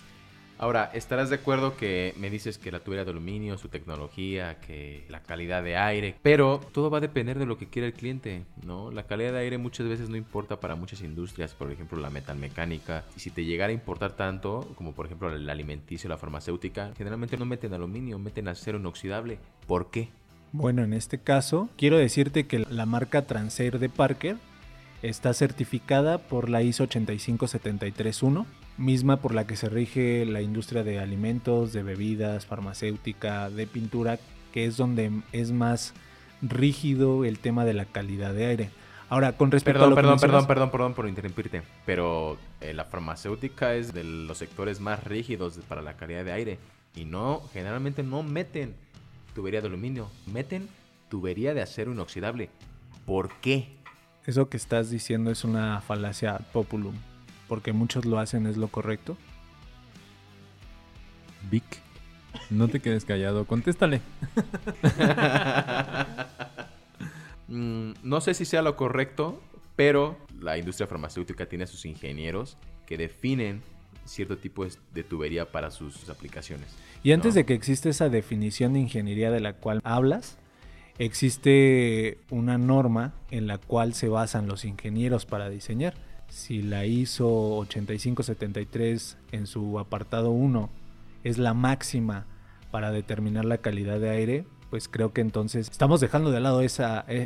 Ahora, 0.62 0.91
¿estarás 0.94 1.32
de 1.32 1.38
acuerdo 1.38 1.75
que 1.75 2.13
me 2.20 2.30
dices 2.30 2.60
que 2.60 2.72
la 2.72 2.82
tubería 2.82 3.03
de 3.03 3.10
aluminio, 3.10 3.58
su 3.58 3.68
tecnología, 3.68 4.60
que 4.60 5.03
la 5.10 5.24
calidad 5.24 5.63
de 5.63 5.75
aire, 5.75 6.15
pero 6.22 6.62
todo 6.72 6.91
va 6.91 7.00
a 7.00 7.01
depender 7.01 7.39
de 7.39 7.48
lo 7.48 7.58
que 7.58 7.65
quiera 7.65 7.88
el 7.88 7.94
cliente, 7.94 8.44
¿no? 8.63 8.91
La 8.91 9.08
calidad 9.08 9.32
de 9.32 9.39
aire 9.39 9.58
muchas 9.58 9.88
veces 9.88 10.10
no 10.10 10.18
importa 10.18 10.60
para 10.60 10.75
muchas 10.75 11.01
industrias, 11.01 11.56
por 11.56 11.72
ejemplo 11.72 12.00
la 12.00 12.12
metalmecánica, 12.12 13.06
y 13.18 13.22
si 13.22 13.32
te 13.32 13.44
llegara 13.44 13.72
a 13.72 13.74
importar 13.74 14.15
tanto, 14.15 14.72
como 14.75 14.94
por 14.94 15.08
ejemplo 15.08 15.36
el 15.36 15.50
alimenticio, 15.50 16.08
la 16.12 16.20
farmacéutica, 16.20 16.94
generalmente 16.96 17.38
no 17.38 17.46
meten 17.48 17.74
aluminio, 17.74 18.20
meten 18.20 18.48
acero 18.48 18.77
inoxidable. 18.77 19.39
¿Por 19.65 19.89
qué? 19.89 20.10
Bueno, 20.51 20.84
en 20.84 20.94
este 20.94 21.18
caso, 21.18 21.70
quiero 21.75 21.98
decirte 21.98 22.46
que 22.46 22.60
la 22.60 22.86
marca 22.86 23.25
Transair 23.25 23.80
de 23.80 23.89
Parker 23.89 24.38
está 25.01 25.34
certificada 25.34 26.20
por 26.20 26.50
la 26.50 26.62
ISO 26.62 26.84
85731 26.84 28.61
misma 28.78 29.18
por 29.18 29.34
la 29.34 29.46
que 29.48 29.56
se 29.56 29.70
rige 29.70 30.25
la 30.25 30.42
industria 30.42 30.84
de 30.84 31.00
alimentos, 31.00 31.74
de 31.74 31.84
bebidas, 31.84 32.46
farmacéutica, 32.46 33.50
de 33.50 33.68
pintura, 33.68 34.20
que 34.54 34.66
es 34.66 34.78
donde 34.78 35.12
es 35.32 35.51
más 35.51 35.94
rígido 36.42 37.25
el 37.25 37.40
tema 37.40 37.66
de 37.66 37.74
la 37.74 37.86
calidad 37.86 38.34
de 38.34 38.46
aire. 38.48 38.70
Ahora, 39.10 39.34
con 39.34 39.51
respecto 39.51 39.80
a 39.80 39.82
Perdón, 39.82 39.90
lo 39.90 39.96
que 39.96 40.01
perdón, 40.01 40.13
mencionas- 40.13 40.48
perdón, 40.48 40.48
perdón, 40.48 40.72
perdón 40.72 40.94
por 40.94 41.08
interrumpirte. 41.10 41.62
Pero 41.86 42.38
eh, 42.62 42.74
la 42.74 42.86
farmacéutica 42.86 43.75
es 43.75 43.94
de 43.94 44.04
los 44.06 44.38
sectores 44.38 44.80
más 44.80 45.04
rígidos 45.04 45.60
para 45.68 45.82
la 45.82 45.98
calidad 45.98 46.24
de 46.24 46.32
aire. 46.32 46.60
Y 46.96 47.06
no, 47.06 47.42
generalmente 47.54 48.04
no 48.04 48.24
meten 48.24 48.74
tubería 49.36 49.62
de 49.62 49.68
aluminio, 49.68 50.10
meten 50.28 50.68
tubería 51.10 51.54
de 51.54 51.62
acero 51.62 51.92
inoxidable. 51.92 52.50
¿Por 53.06 53.30
qué? 53.42 53.68
Eso 54.25 54.48
que 54.50 54.58
estás 54.58 54.90
diciendo 54.90 55.30
es 55.32 55.44
una 55.44 55.82
falacia 55.82 56.38
populum, 56.54 56.96
porque 57.51 57.74
muchos 57.74 58.05
lo 58.05 58.17
hacen, 58.17 58.46
es 58.48 58.55
lo 58.55 58.70
correcto. 58.70 59.17
Vic, 61.51 61.65
no 62.50 62.70
te 62.70 62.79
quedes 62.79 63.03
callado, 63.03 63.43
contéstale. 63.46 64.00
Mm, 67.53 67.91
no 68.03 68.22
sé 68.22 68.34
si 68.34 68.46
sea 68.46 68.62
lo 68.62 68.77
correcto, 68.77 69.41
pero 69.75 70.17
la 70.39 70.58
industria 70.58 70.88
farmacéutica 70.88 71.48
tiene 71.48 71.65
a 71.65 71.67
sus 71.67 71.86
ingenieros 71.86 72.55
que 72.86 72.98
definen 72.98 73.62
cierto 74.05 74.38
tipo 74.38 74.65
de- 74.93 75.03
tubería 75.03 75.51
para 75.51 75.70
sus 75.70 76.10
aplicaciones. 76.10 76.67
Y 77.03 77.12
antes 77.12 77.34
No. 77.34 77.39
de 77.39 77.46
que 77.46 77.53
exista 77.53 77.89
esa 77.89 78.08
definición 78.08 78.72
de 78.72 78.79
ingeniería 78.79 79.31
de 79.31 79.41
la 79.41 79.51
cual 79.51 79.81
hablas, 79.84 80.38
existe 80.98 82.20
una 82.29 82.58
norma 82.58 83.12
en 83.31 83.48
la 83.48 83.58
cual 83.58 83.96
se 83.96 84.08
basan 84.08 84.48
los 84.48 84.63
ingenieros 84.63 85.25
para 85.25 85.50
diseñar. 85.50 85.93
Si 86.32 86.62
la 86.62 86.86
ISO 86.86 87.28
8573 87.58 89.18
en 89.34 89.48
su 89.48 89.78
apartado 89.80 90.32
1 90.32 90.70
es 91.26 91.38
la 91.38 91.54
máxima 91.54 92.26
para 92.72 92.92
determinar 92.92 93.44
la 93.44 93.58
calidad 93.58 94.00
de 94.00 94.12
aire, 94.12 94.46
pues 94.70 94.88
creo 94.88 95.12
que 95.12 95.20
entonces 95.20 95.70
estamos 95.70 96.00
dejando 96.00 96.32
de 96.32 96.40
lado 96.40 96.62
e- 96.62 96.70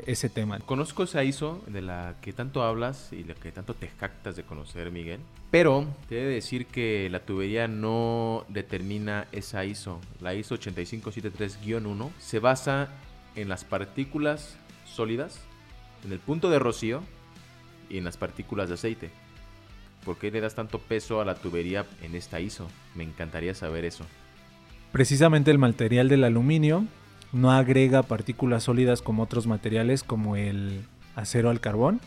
ese 0.07 0.29
tema. 0.29 0.57
Conozco 0.57 1.03
esa 1.03 1.23
ISO 1.23 1.61
de 1.67 1.83
la 1.83 2.15
que 2.21 2.33
tanto 2.33 2.63
hablas 2.63 3.13
y 3.13 3.23
la 3.23 3.35
que 3.35 3.51
tanto 3.51 3.75
te 3.75 3.89
jactas 3.89 4.35
de 4.37 4.41
conocer, 4.41 4.89
Miguel. 4.89 5.19
Pero 5.51 5.85
te 6.09 6.19
he 6.19 6.25
de 6.25 6.33
decir 6.33 6.65
que 6.65 7.07
la 7.11 7.19
tubería 7.19 7.67
no 7.67 8.43
determina 8.49 9.27
esa 9.31 9.65
ISO. 9.65 9.99
La 10.19 10.33
ISO 10.33 10.55
8573-1 10.55 12.09
se 12.17 12.39
basa 12.39 12.89
en 13.35 13.49
las 13.49 13.65
partículas 13.65 14.57
sólidas, 14.83 15.39
en 16.03 16.11
el 16.11 16.17
punto 16.17 16.49
de 16.49 16.57
rocío 16.57 17.03
y 17.89 17.97
en 17.97 18.03
las 18.03 18.17
partículas 18.17 18.69
de 18.69 18.75
aceite. 18.75 19.09
¿Por 20.03 20.17
qué 20.17 20.31
le 20.31 20.41
das 20.41 20.55
tanto 20.55 20.79
peso 20.79 21.19
a 21.19 21.25
la 21.25 21.35
tubería 21.35 21.85
en 22.01 22.15
esta 22.15 22.39
ISO? 22.39 22.67
Me 22.93 23.03
encantaría 23.03 23.55
saber 23.55 23.85
eso. 23.85 24.05
Precisamente 24.91 25.51
el 25.51 25.57
material 25.57 26.07
del 26.07 26.23
aluminio 26.23 26.85
no 27.33 27.51
agrega 27.51 28.03
partículas 28.03 28.63
sólidas 28.63 29.01
como 29.01 29.23
otros 29.23 29.47
materiales 29.47 30.03
como 30.03 30.35
el 30.35 30.85
acero 31.15 31.49
al 31.49 31.59
carbón, 31.59 31.99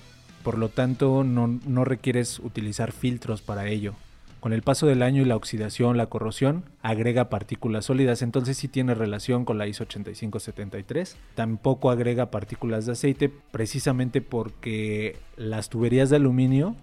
por 0.42 0.56
lo 0.56 0.68
tanto 0.68 1.24
no, 1.24 1.58
no 1.66 1.84
requieres 1.84 2.38
utilizar 2.38 2.92
filtros 2.92 3.42
para 3.42 3.66
ello. 3.66 3.94
Con 4.40 4.52
el 4.52 4.62
paso 4.62 4.86
del 4.86 5.02
año 5.02 5.22
y 5.22 5.24
la 5.24 5.34
oxidación, 5.34 5.96
la 5.96 6.06
corrosión, 6.06 6.64
agrega 6.80 7.28
partículas 7.28 7.86
sólidas, 7.86 8.22
entonces 8.22 8.56
sí 8.56 8.68
tiene 8.68 8.94
relación 8.94 9.44
con 9.44 9.58
la 9.58 9.66
ISO 9.66 9.82
8573. 9.84 11.16
Tampoco 11.34 11.90
agrega 11.90 12.30
partículas 12.30 12.86
de 12.86 12.92
aceite, 12.92 13.28
precisamente 13.50 14.20
porque 14.20 15.16
las 15.36 15.70
tuberías 15.70 16.08
de 16.10 16.16
aluminio 16.16 16.76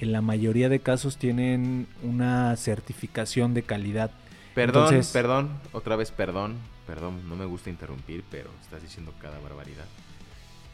en 0.00 0.12
la 0.12 0.22
mayoría 0.22 0.68
de 0.70 0.80
casos 0.80 1.18
tienen 1.18 1.86
una 2.02 2.56
certificación 2.56 3.52
de 3.52 3.64
calidad. 3.64 4.10
Perdón, 4.54 4.84
Entonces- 4.84 5.12
perdón, 5.12 5.50
otra 5.72 5.94
vez 5.96 6.10
perdón, 6.10 6.54
perdón, 6.86 7.28
no 7.28 7.36
me 7.36 7.44
gusta 7.44 7.68
interrumpir, 7.68 8.24
pero 8.30 8.48
estás 8.62 8.80
diciendo 8.80 9.12
cada 9.20 9.38
barbaridad. 9.40 9.84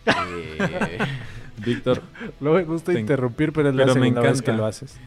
Eh, 0.06 0.98
Víctor, 1.64 2.02
No 2.40 2.52
me 2.52 2.64
gusta 2.64 2.92
Te- 2.92 3.00
interrumpir, 3.00 3.52
pero 3.52 3.70
es 3.70 3.74
la 3.74 3.82
pero 3.84 3.94
me 3.94 4.00
vez 4.10 4.10
encanta. 4.18 4.42
que 4.42 4.52
lo 4.52 4.66
haces. 4.66 4.98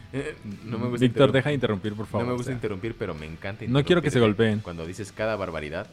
no 0.64 0.78
me 0.78 0.88
gusta 0.88 1.04
Víctor, 1.04 1.30
deja 1.32 1.50
de 1.50 1.54
interrumpir, 1.54 1.94
por 1.94 2.06
favor. 2.06 2.22
No 2.22 2.28
me 2.28 2.34
o 2.34 2.36
gusta 2.36 2.50
sea. 2.50 2.54
interrumpir, 2.56 2.94
pero 2.98 3.14
me 3.14 3.26
encanta 3.26 3.64
No 3.68 3.84
quiero 3.84 4.02
que 4.02 4.10
se 4.10 4.18
golpeen. 4.20 4.60
Cuando 4.60 4.86
dices 4.86 5.12
cada 5.12 5.36
barbaridad. 5.36 5.86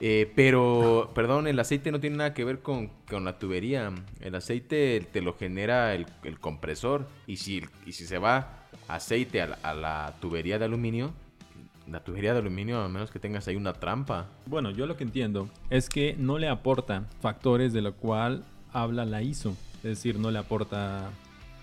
Eh, 0.00 0.30
pero, 0.36 1.10
perdón, 1.14 1.46
el 1.48 1.58
aceite 1.58 1.90
no 1.90 2.00
tiene 2.00 2.16
nada 2.16 2.34
que 2.34 2.44
ver 2.44 2.60
con, 2.60 2.90
con 3.08 3.24
la 3.24 3.38
tubería. 3.38 3.90
El 4.20 4.34
aceite 4.34 5.06
te 5.12 5.20
lo 5.22 5.34
genera 5.36 5.94
el, 5.94 6.06
el 6.22 6.38
compresor. 6.38 7.08
Y 7.26 7.38
si, 7.38 7.62
y 7.86 7.92
si 7.92 8.04
se 8.06 8.18
va 8.18 8.66
aceite 8.88 9.40
a 9.40 9.46
la, 9.46 9.58
a 9.62 9.74
la 9.74 10.14
tubería 10.20 10.58
de 10.58 10.66
aluminio, 10.66 11.12
la 11.86 12.00
tubería 12.02 12.32
de 12.32 12.38
aluminio, 12.40 12.80
a 12.80 12.88
menos 12.88 13.10
que 13.10 13.18
tengas 13.18 13.46
ahí 13.48 13.56
una 13.56 13.74
trampa. 13.74 14.26
Bueno, 14.46 14.70
yo 14.70 14.86
lo 14.86 14.96
que 14.96 15.04
entiendo 15.04 15.48
es 15.70 15.88
que 15.88 16.14
no 16.18 16.38
le 16.38 16.48
aporta 16.48 17.04
factores 17.20 17.72
de 17.72 17.82
lo 17.82 17.94
cual 17.94 18.44
habla 18.72 19.04
la 19.04 19.22
ISO. 19.22 19.56
Es 19.78 19.82
decir, 19.82 20.18
no 20.18 20.30
le 20.30 20.38
aporta 20.38 21.10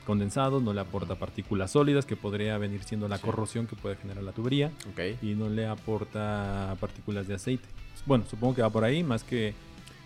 condensados, 0.06 0.62
no 0.62 0.74
le 0.74 0.82
aporta 0.82 1.16
partículas 1.16 1.72
sólidas, 1.72 2.06
que 2.06 2.16
podría 2.16 2.58
venir 2.58 2.84
siendo 2.84 3.08
la 3.08 3.18
Sí. 3.18 3.24
corrosión 3.24 3.68
que 3.68 3.76
puede 3.76 3.96
generar 3.96 4.24
la 4.24 4.32
tubería, 4.32 4.72
Ok. 4.92 5.22
y 5.24 5.34
no 5.36 5.50
le 5.50 5.66
aporta 5.68 6.76
partículas 6.80 7.28
de 7.28 7.36
aceite. 7.36 7.68
Bueno, 8.06 8.26
supongo 8.30 8.56
que 8.56 8.62
va 8.62 8.70
por 8.70 8.84
ahí, 8.84 9.04
más 9.04 9.24
que... 9.24 9.54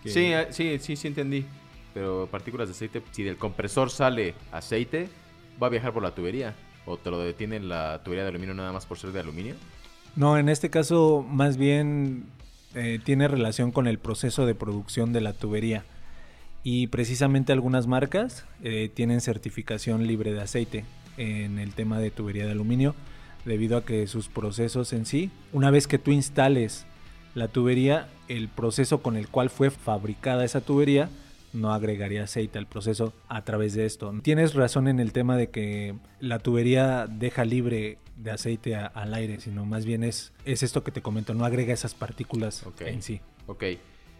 que- 0.02 0.10
Sí, 0.10 0.20
eh, 0.32 0.46
sí, 0.50 0.78
sí, 0.80 0.96
sí 0.96 1.08
entendí. 1.08 1.44
Pero 1.94 2.28
partículas 2.30 2.68
de 2.68 2.72
aceite, 2.72 3.02
si 3.10 3.22
del 3.22 3.36
compresor 3.38 3.90
sale 3.90 4.34
aceite, 4.52 5.08
va 5.62 5.68
a 5.68 5.70
viajar 5.70 5.92
por 5.94 6.02
la 6.02 6.14
tubería. 6.14 6.54
¿O 6.84 6.98
te 6.98 7.10
lo 7.10 7.18
detiene 7.18 7.58
la 7.58 8.02
tubería 8.04 8.22
de 8.22 8.28
aluminio 8.28 8.54
nada 8.54 8.70
más 8.72 8.84
por 8.86 8.98
ser 8.98 9.12
de 9.12 9.20
aluminio? 9.20 9.54
No, 10.16 10.38
en 10.38 10.48
este 10.48 10.70
caso 10.70 11.24
más 11.28 11.58
bien 11.58 12.24
eh, 12.74 12.98
tiene 13.04 13.28
relación 13.28 13.70
con 13.70 13.86
el 13.86 13.98
proceso 13.98 14.46
de 14.46 14.54
producción 14.54 15.12
de 15.12 15.20
la 15.20 15.34
tubería. 15.34 15.84
Y 16.64 16.88
precisamente 16.88 17.52
algunas 17.52 17.86
marcas 17.86 18.44
eh, 18.62 18.90
tienen 18.92 19.20
certificación 19.20 20.06
libre 20.06 20.32
de 20.32 20.40
aceite 20.40 20.84
en 21.16 21.58
el 21.58 21.74
tema 21.74 22.00
de 22.00 22.10
tubería 22.10 22.44
de 22.46 22.52
aluminio, 22.52 22.94
debido 23.44 23.76
a 23.76 23.84
que 23.84 24.06
sus 24.06 24.28
procesos 24.28 24.92
en 24.92 25.06
sí, 25.06 25.30
una 25.52 25.70
vez 25.70 25.86
que 25.86 25.98
tú 25.98 26.10
instales 26.10 26.86
la 27.34 27.48
tubería, 27.48 28.08
el 28.28 28.48
proceso 28.48 29.02
con 29.02 29.16
el 29.16 29.28
cual 29.28 29.50
fue 29.50 29.70
fabricada 29.70 30.44
esa 30.44 30.60
tubería 30.60 31.08
no 31.52 31.72
agregaría 31.72 32.24
aceite 32.24 32.58
al 32.58 32.66
proceso 32.66 33.12
a 33.28 33.42
través 33.42 33.74
de 33.74 33.86
esto. 33.86 34.14
Tienes 34.22 34.54
razón 34.54 34.88
en 34.88 35.00
el 35.00 35.12
tema 35.12 35.36
de 35.36 35.48
que 35.50 35.94
la 36.20 36.38
tubería 36.38 37.06
deja 37.06 37.44
libre 37.44 37.98
de 38.16 38.30
aceite 38.30 38.74
a- 38.76 38.86
al 38.86 39.14
aire, 39.14 39.40
sino 39.40 39.64
más 39.64 39.84
bien 39.84 40.02
es, 40.02 40.32
es 40.44 40.62
esto 40.62 40.82
que 40.82 40.90
te 40.92 41.02
comento, 41.02 41.34
no 41.34 41.44
agrega 41.44 41.72
esas 41.74 41.94
partículas 41.94 42.64
Ok. 42.66 42.80
en 42.82 43.02
sí. 43.02 43.20
Ok, 43.46 43.64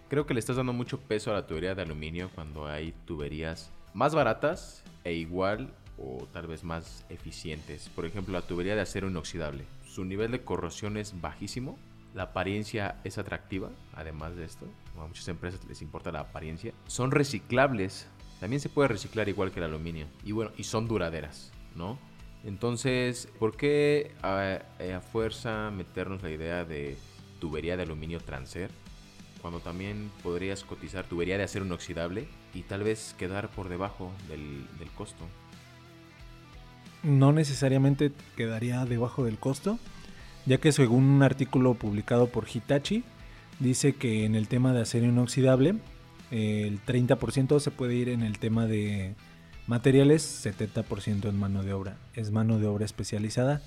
creo 0.09 0.27
que 0.27 0.35
le 0.35 0.41
estás 0.41 0.57
dando 0.57 0.73
mucho 0.73 1.01
peso 1.01 1.31
a 1.31 1.35
la 1.35 1.47
tubería 1.47 1.75
de 1.75 1.83
aluminio 1.83 2.31
cuando 2.35 2.67
hay 2.67 2.93
tuberías 3.07 3.71
más 3.95 4.15
baratas 4.15 4.85
e 5.05 5.15
igual 5.15 5.73
o 5.99 6.29
tal 6.33 6.47
vez 6.47 6.63
más 6.63 7.07
eficientes. 7.09 7.89
Por 7.95 8.05
ejemplo, 8.05 8.33
la 8.35 8.43
tubería 8.47 8.75
de 8.75 8.83
acero 8.83 9.09
inoxidable. 9.09 9.65
Su 9.87 10.05
nivel 10.05 10.31
de 10.31 10.43
corrosión 10.45 10.99
es 10.99 11.19
bajísimo. 11.21 11.79
La 12.15 12.25
apariencia 12.25 12.97
es 13.05 13.17
atractiva, 13.19 13.71
además 13.95 14.37
de 14.37 14.45
esto. 14.45 14.67
A 14.99 15.07
muchas 15.07 15.27
empresas 15.29 15.61
les 15.67 15.81
importa 15.83 16.13
la 16.13 16.21
apariencia. 16.21 16.73
Son 16.87 17.11
reciclables. 17.11 18.07
También 18.41 18.61
se 18.61 18.69
puede 18.69 18.89
reciclar 18.89 19.29
igual 19.31 19.51
que 19.53 19.61
el 19.61 19.65
aluminio. 19.65 20.07
Y 20.25 20.33
bueno, 20.33 20.51
y 20.59 20.65
son 20.65 20.87
duraderas, 20.89 21.51
¿no? 21.75 21.99
Entonces, 22.47 23.29
¿por 23.41 23.57
qué 23.57 24.13
a, 24.23 24.61
eh, 24.79 24.95
a 24.95 25.01
fuerza 25.01 25.73
meternos 25.73 26.23
la 26.23 26.31
idea 26.31 26.65
de 26.65 26.97
tubería 27.41 27.77
de 27.77 27.83
aluminio 27.83 28.21
transer? 28.21 28.71
Cuando 29.43 29.59
también 29.59 30.13
podrías 30.23 30.63
cotizar 30.63 31.05
tubería 31.05 31.39
de 31.39 31.45
acero 31.45 31.65
inoxidable 31.65 32.29
y 32.55 32.63
tal 32.63 32.85
vez 32.85 33.17
quedar 33.19 33.49
por 33.49 33.69
debajo 33.69 34.13
del, 34.29 34.65
costo. 34.97 35.25
no 37.03 37.33
necesariamente 37.33 38.13
quedaría 38.37 38.85
debajo 38.85 39.25
del 39.25 39.39
costo, 39.39 39.79
ya 40.47 40.59
que 40.59 40.71
según 40.71 41.05
un 41.05 41.23
artículo 41.25 41.75
publicado 41.75 42.29
por 42.29 42.47
Hitachi, 42.53 43.03
dice 43.59 43.95
que 43.95 44.25
en 44.25 44.37
el 44.37 44.47
tema 44.47 44.73
de 44.73 44.83
acero 44.83 45.07
inoxidable, 45.07 45.75
el 46.31 46.81
30% 46.85 47.59
se 47.59 47.71
puede 47.73 47.95
ir 47.95 48.09
en 48.09 48.23
el 48.23 48.39
tema 48.39 48.67
de 48.67 49.15
materiales, 49.67 50.45
70% 50.45 51.29
en 51.29 51.39
mano 51.39 51.63
de 51.63 51.73
obra. 51.73 51.97
Es 52.15 52.31
mano 52.31 52.59
de 52.59 52.67
obra 52.67 52.85
especializada 52.85 53.63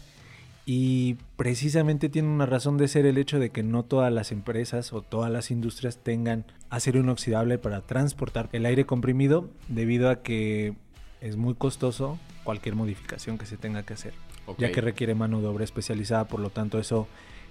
y 0.72 1.18
precisamente 1.36 2.10
tiene 2.10 2.28
una 2.28 2.46
razón 2.46 2.78
de 2.78 2.88
ser 2.88 3.08
el 3.08 3.18
hecho 3.18 3.40
de 3.40 3.50
que 3.50 3.64
no 3.64 3.84
todas 3.84 4.14
las 4.14 4.32
empresas 4.32 4.94
o 4.94 5.02
todas 5.02 5.32
las 5.32 5.50
industrias 5.50 5.98
tengan 5.98 6.46
acero 6.70 7.00
inoxidable 7.00 7.58
para 7.58 7.82
transportar 7.82 8.50
el 8.52 8.68
aire 8.68 8.86
comprimido 8.86 9.50
debido 9.68 10.12
a 10.12 10.22
que 10.22 10.76
es 11.22 11.38
muy 11.38 11.56
costoso 11.56 12.20
cualquier 12.44 12.76
modificación 12.76 13.38
que 13.38 13.48
se 13.48 13.58
tenga 13.58 13.82
que 13.82 13.94
hacer, 13.94 14.14
ya 14.60 14.72
que 14.72 14.82
requiere 14.82 15.16
mano 15.16 15.42
de 15.42 15.48
obra 15.48 15.64
especializada, 15.64 16.28
por 16.28 16.40
lo 16.40 16.52
tanto 16.52 16.80
eso 16.80 17.08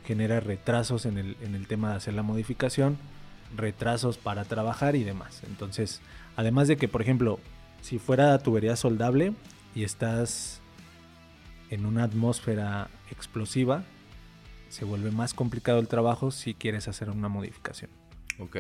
genera 0.07 0.39
retrasos 0.39 1.05
en 1.05 1.19
el, 1.19 1.37
en 1.43 1.55
el 1.55 1.67
tema 1.67 1.91
de 1.91 1.97
hacer 1.97 2.15
la 2.15 2.23
modificación, 2.23 2.99
retrasos 3.57 4.17
para 4.17 4.45
trabajar 4.45 4.95
y 4.95 5.03
demás. 5.03 5.43
Entonces, 5.49 6.01
además 6.37 6.69
de 6.69 6.77
que, 6.77 6.87
por 6.87 7.03
ejemplo, 7.03 7.41
si 7.81 7.99
fuera 7.99 8.39
tubería 8.39 8.77
soldable 8.77 9.33
y 9.75 9.85
estás 9.85 10.61
en 11.71 11.87
una 11.87 12.05
atmósfera 12.05 12.89
explosiva, 13.11 13.85
se 14.69 14.85
vuelve 14.85 15.11
más 15.11 15.35
complicado 15.35 15.79
el 15.79 15.89
trabajo 15.89 16.31
si 16.31 16.55
quieres 16.55 16.89
hacer 16.89 17.11
una 17.11 17.29
modificación. 17.29 17.91
Ok. 18.39 18.57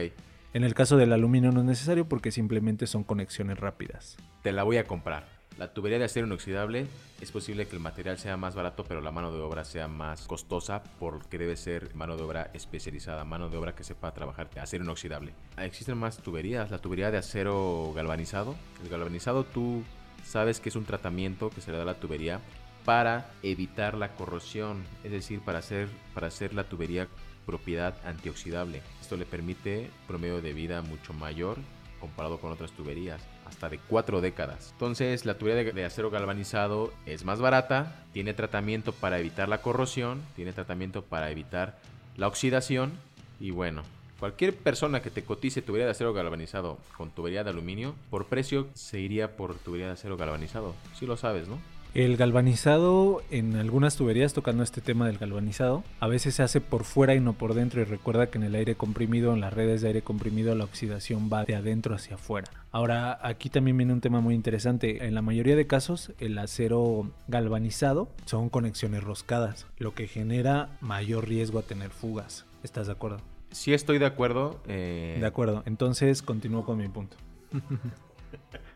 En 0.55 0.65
el 0.65 0.75
caso 0.75 0.97
del 0.97 1.13
aluminio 1.13 1.53
no 1.53 1.61
es 1.61 1.67
necesario 1.67 2.09
porque 2.09 2.31
simplemente 2.31 2.87
son 2.87 3.05
conexiones 3.05 3.59
rápidas. 3.59 4.17
Te 4.43 4.53
la 4.53 4.63
voy 4.63 4.79
a 4.79 4.87
comprar. 4.87 5.38
La 5.59 5.75
tubería 5.75 5.99
de 5.99 6.05
acero 6.05 6.25
inoxidable 6.29 6.87
es 7.21 7.33
posible 7.33 7.67
que 7.67 7.75
el 7.75 7.83
material 7.83 8.17
sea 8.17 8.37
más 8.37 8.55
barato, 8.55 8.85
pero 8.85 9.01
la 9.01 9.11
mano 9.11 9.33
de 9.33 9.41
obra 9.41 9.65
sea 9.65 9.89
más 9.89 10.25
costosa 10.29 10.85
porque 11.01 11.37
debe 11.37 11.57
ser 11.57 11.93
mano 11.97 12.17
de 12.17 12.23
obra 12.23 12.51
especializada, 12.55 13.25
mano 13.25 13.49
de 13.49 13.57
obra 13.57 13.75
que 13.75 13.83
sepa 13.83 14.15
trabajar 14.15 14.49
acero 14.61 14.85
inoxidable. 14.85 15.33
Existen 15.57 15.99
más 15.99 16.19
tuberías, 16.19 16.71
la 16.71 16.79
tubería 16.79 17.11
de 17.11 17.19
acero 17.19 17.93
galvanizado. 17.93 18.55
El 18.85 18.89
galvanizado 18.89 19.43
tú 19.43 19.83
sabes 20.25 20.61
que 20.61 20.69
es 20.69 20.77
un 20.77 20.85
tratamiento 20.85 21.51
que 21.51 21.61
se 21.61 21.73
le 21.73 21.79
da 21.79 21.83
a 21.83 21.87
la 21.87 21.99
tubería 21.99 22.41
para 22.85 23.33
evitar 23.43 23.95
la 23.95 24.15
corrosión, 24.15 24.85
es 25.03 25.11
decir, 25.11 25.41
para 25.41 25.59
hacer, 25.59 25.89
para 26.15 26.29
hacer 26.29 26.55
la 26.55 26.69
tubería 26.69 27.09
propiedad 27.47 27.97
antioxidable. 28.05 28.81
Esto 29.01 29.17
le 29.17 29.27
permite 29.27 29.91
promedio 30.07 30.41
de 30.41 30.53
vida 30.53 30.83
mucho 30.83 31.13
mayor 31.15 31.59
comparado 31.99 32.39
con 32.39 32.53
otras 32.53 32.71
tuberías, 32.73 33.21
hasta 33.49 33.69
de 33.69 33.79
cuatro 33.79 34.21
décadas. 34.21 34.71
Entonces 34.73 35.25
la 35.25 35.39
tubería 35.39 35.73
de, 35.73 35.85
acero 35.85 36.11
galvanizado 36.11 36.93
es 37.07 37.25
más 37.25 37.41
barata, 37.41 38.05
tiene 38.13 38.35
tratamiento 38.35 38.93
para 38.93 39.19
evitar 39.19 39.49
la 39.49 39.63
corrosión, 39.63 40.23
tiene 40.37 40.53
tratamiento 40.53 41.03
para 41.03 41.31
evitar 41.31 41.79
la 42.17 42.29
oxidación 42.29 42.93
y 43.41 43.51
bueno, 43.51 43.83
Cualquier 44.19 44.57
persona 44.57 45.01
que 45.01 45.11
te 45.11 45.23
cotice 45.23 45.63
tubería 45.63 45.85
de 45.85 45.93
acero 45.93 46.13
galvanizado 46.13 46.79
con 46.97 47.11
tubería 47.11 47.45
de 47.45 47.51
aluminio, 47.51 47.95
por 48.11 48.27
precio 48.27 48.67
se 48.75 48.99
iría 48.99 49.37
por 49.37 49.55
tubería 49.55 49.87
de 49.87 49.93
acero 49.93 50.17
galvanizado. 50.17 50.75
Si 50.99 51.07
lo 51.07 51.17
sabes, 51.17 51.47
¿no? 51.47 51.61
El 51.95 52.17
galvanizado 52.19 53.23
en 53.31 53.57
algunas 53.57 53.97
tuberías, 53.97 54.35
tocando 54.35 54.63
este 54.63 54.83
tema 54.83 55.07
del 55.07 55.19
galvanizado, 55.19 55.83
a 56.01 56.07
veces 56.07 56.35
se 56.35 56.43
hace 56.43 56.61
por 56.61 56.85
fuera 56.85 57.15
y 57.15 57.21
no 57.21 57.33
por 57.33 57.55
dentro 57.55 57.81
y 57.81 57.85
recuerda 57.85 58.29
que 58.29 58.37
en 58.37 58.45
el 58.45 58.55
aire 58.55 58.75
comprimido, 58.75 59.33
en 59.33 59.41
las 59.41 59.53
redes 59.53 59.81
de 59.81 59.89
aire 59.89 60.03
comprimido, 60.03 60.55
la 60.55 60.65
oxidación 60.65 61.31
va 61.33 61.45
de 61.45 61.57
adentro 61.57 61.95
hacia 61.95 62.17
afuera. 62.17 62.51
Ahora, 62.73 63.19
aquí 63.23 63.49
también 63.49 63.79
viene 63.79 63.95
un 63.95 64.03
tema 64.03 64.21
muy 64.21 64.35
interesante. 64.35 65.07
En 65.07 65.15
la 65.15 65.23
mayoría 65.23 65.57
de 65.57 65.67
casos, 65.67 66.13
el 66.21 66.39
acero 66.39 67.11
galvanizado 67.27 68.09
son 68.27 68.51
conexiones 68.51 69.03
roscadas, 69.03 69.67
lo 69.79 69.95
que 69.95 70.07
genera 70.07 70.77
mayor 70.81 71.27
riesgo 71.27 71.59
a 71.59 71.63
tener 71.63 71.91
fugas. 71.91 72.45
¿Estás 72.63 72.87
de 72.87 72.93
acuerdo? 72.93 73.21
Sí 73.51 73.73
estoy 73.73 73.99
de 73.99 74.07
acuerdo. 74.07 74.61
Eh, 74.69 75.17
de 75.19 75.27
acuerdo, 75.27 75.63
entonces 75.65 76.21
continúo 76.21 76.65
con 76.65 76.77
mi 76.77 76.89
punto. 76.89 77.17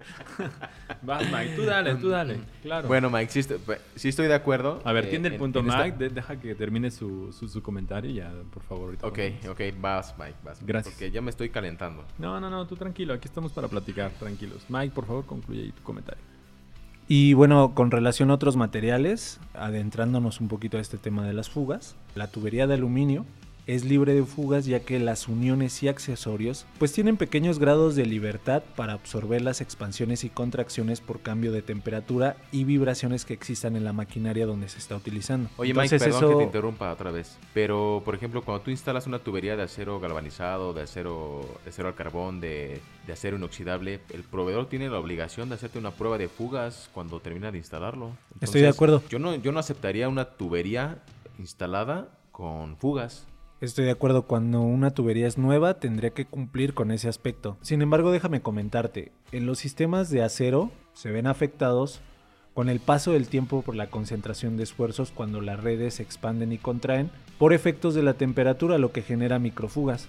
Vas, 1.03 1.25
Mike, 1.31 1.57
tú 1.57 1.65
dale, 1.65 1.95
tú 1.97 2.09
dale. 2.09 2.41
Claro. 2.63 2.89
Bueno, 2.89 3.11
Mike, 3.11 3.31
sí 3.95 4.09
estoy, 4.09 4.27
de 4.27 4.35
acuerdo. 4.35 4.81
A 4.85 4.93
ver, 4.93 5.11
tiene 5.11 5.29
el 5.29 5.37
punto, 5.37 5.63
Mike. 5.63 6.11
deja 6.11 6.41
que 6.41 6.55
termine 6.55 6.91
su, 6.91 7.33
su, 7.33 7.63
comentario 7.63 8.11
ya, 8.11 8.33
por 8.53 8.63
favor. 8.63 8.97
Ok, 9.03 9.19
ok, 9.49 9.61
vas, 9.81 10.15
Mike, 10.19 10.37
vas. 10.45 10.65
Gracias. 10.65 10.95
Porque 10.95 11.11
ya 11.11 11.21
me 11.21 11.31
estoy 11.31 11.51
calentando. 11.51 12.05
No, 12.19 12.41
no, 12.41 12.51
no, 12.51 12.67
tú 12.67 12.77
tranquilo. 12.77 13.15
Aquí 13.15 13.29
estamos 13.29 13.53
para 13.53 13.69
platicar, 13.69 14.11
tranquilos. 14.13 14.65
Mike, 14.69 14.95
por 14.95 15.07
favor, 15.07 15.27
concluye 15.27 15.63
ahí 15.63 15.73
tu 15.73 15.83
comentario. 15.83 16.23
Y 17.09 17.35
bueno, 17.35 17.75
con 17.75 17.91
relación 17.91 18.31
a 18.31 18.35
otros 18.35 18.57
materiales, 18.57 19.41
adentrándonos 19.55 20.41
un 20.41 20.49
poquito 20.49 20.79
a 20.79 20.81
este 20.81 20.99
tema 20.99 21.27
de 21.27 21.33
las 21.33 21.51
fugas, 21.51 21.97
la 22.15 22.29
tubería 22.29 22.67
de 22.67 22.75
aluminio 22.75 23.27
es 23.67 23.85
libre 23.85 24.15
de 24.15 24.25
fugas 24.25 24.67
ya 24.67 24.81
que 24.81 24.99
las 24.99 25.29
uniones 25.29 25.83
y 25.83 25.89
accesorios 25.89 26.67
pues 26.79 26.93
tienen 26.93 27.17
pequeños 27.17 27.59
grados 27.59 27.95
de 27.95 28.07
libertad 28.07 28.63
para 28.77 28.95
absorber 28.95 29.43
las 29.43 29.61
expansiones 29.61 30.25
y 30.25 30.31
contracciones 30.31 31.01
por 31.01 31.21
cambio 31.21 31.53
de 31.53 31.63
temperatura 31.63 32.37
y 32.51 32.65
vibraciones 32.65 33.25
que 33.25 33.35
existan 33.35 33.77
en 33.77 33.85
la 33.85 33.93
maquinaria 33.93 34.47
donde 34.47 34.69
se 34.69 34.79
está 34.79 34.97
utilizando. 34.97 35.49
Oye 35.57 35.75
Mike, 35.75 35.99
perdón 35.99 36.31
que 36.31 36.37
te 36.37 36.45
interrumpa 36.45 36.93
otra 36.93 37.11
vez, 37.11 37.39
pero 37.55 38.03
por 38.05 38.15
ejemplo 38.15 38.43
cuando 38.43 38.65
tú 38.65 38.71
instalas 38.71 39.07
una 39.07 39.19
tubería 39.19 39.57
de 39.57 39.63
acero 39.63 40.01
galvanizado, 40.01 40.73
de 40.73 40.83
acero, 40.83 41.61
de 41.65 41.71
acero 41.71 41.89
al 41.89 41.95
carbón, 41.95 42.41
de, 42.41 42.81
de 43.07 43.13
acero 43.13 43.37
inoxidable, 43.37 44.01
el 44.13 44.23
proveedor 44.23 44.69
tiene 44.69 44.89
la 44.89 44.99
obligación 44.99 45.49
de 45.49 45.55
hacerte 45.55 45.79
una 45.79 45.93
prueba 45.93 46.19
de 46.19 46.29
fugas 46.29 46.91
cuando 46.93 47.21
termina 47.21 47.51
de 47.51 47.59
instalarlo. 47.59 48.13
Estoy 48.41 48.63
de 48.63 48.69
acuerdo. 48.69 49.03
Yo 49.09 49.19
no, 49.19 49.35
yo 49.37 49.53
no 49.53 49.59
aceptaría 49.59 50.09
una 50.09 50.25
tubería 50.25 51.03
instalada 51.39 52.09
con 52.31 52.77
fugas. 52.77 53.27
Estoy 53.63 53.85
de 53.85 53.93
acuerdo, 53.93 54.23
cuando 54.23 54.61
una 54.61 54.91
tubería 54.91 55.29
es 55.29 55.39
nueva 55.39 55.75
tendría 55.75 56.11
que 56.11 56.25
cumplir 56.25 56.75
con 56.75 56.91
ese 56.91 57.09
aspecto. 57.09 57.59
Sin 57.63 57.81
embargo, 57.81 58.11
déjame 58.11 58.43
comentarte, 58.43 59.13
en 59.31 59.47
los 59.47 59.61
sistemas 59.61 60.11
de 60.11 60.25
acero 60.25 60.73
se 60.95 61.13
ven 61.13 61.29
afectados 61.29 62.01
con 62.55 62.69
el 62.69 62.81
paso 62.81 63.13
del 63.13 63.29
tiempo 63.29 63.63
por 63.63 63.77
la 63.77 63.89
concentración 63.89 64.57
de 64.57 64.65
esfuerzos 64.65 65.13
cuando 65.13 65.41
las 65.41 65.63
redes 65.63 65.95
se 65.95 66.03
expanden 66.03 66.51
y 66.51 66.59
contraen 66.59 67.13
por 67.39 67.53
efectos 67.53 67.95
de 67.95 68.03
la 68.03 68.15
temperatura, 68.15 68.79
lo 68.79 68.91
que 68.91 69.03
genera 69.03 69.39
microfugas. 69.39 70.09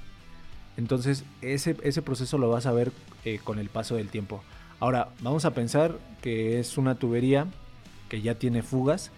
Entonces, 0.75 1.23
ese, 1.43 1.75
proceso 2.01 2.39
lo 2.39 2.49
vas 2.49 2.65
a 2.65 2.71
ver 2.71 2.91
eh, 3.23 3.39
con 3.43 3.59
el 3.59 3.69
paso 3.69 3.97
del 3.97 4.09
tiempo. 4.09 4.41
Ahora, 4.79 5.09
vamos 5.21 5.45
a 5.45 5.53
pensar 5.53 5.99
que 6.23 6.59
es 6.59 6.79
una 6.79 6.95
tubería 6.95 7.45
que 8.09 8.19
ya 8.23 8.33
tiene 8.33 8.63
fugas 8.63 9.11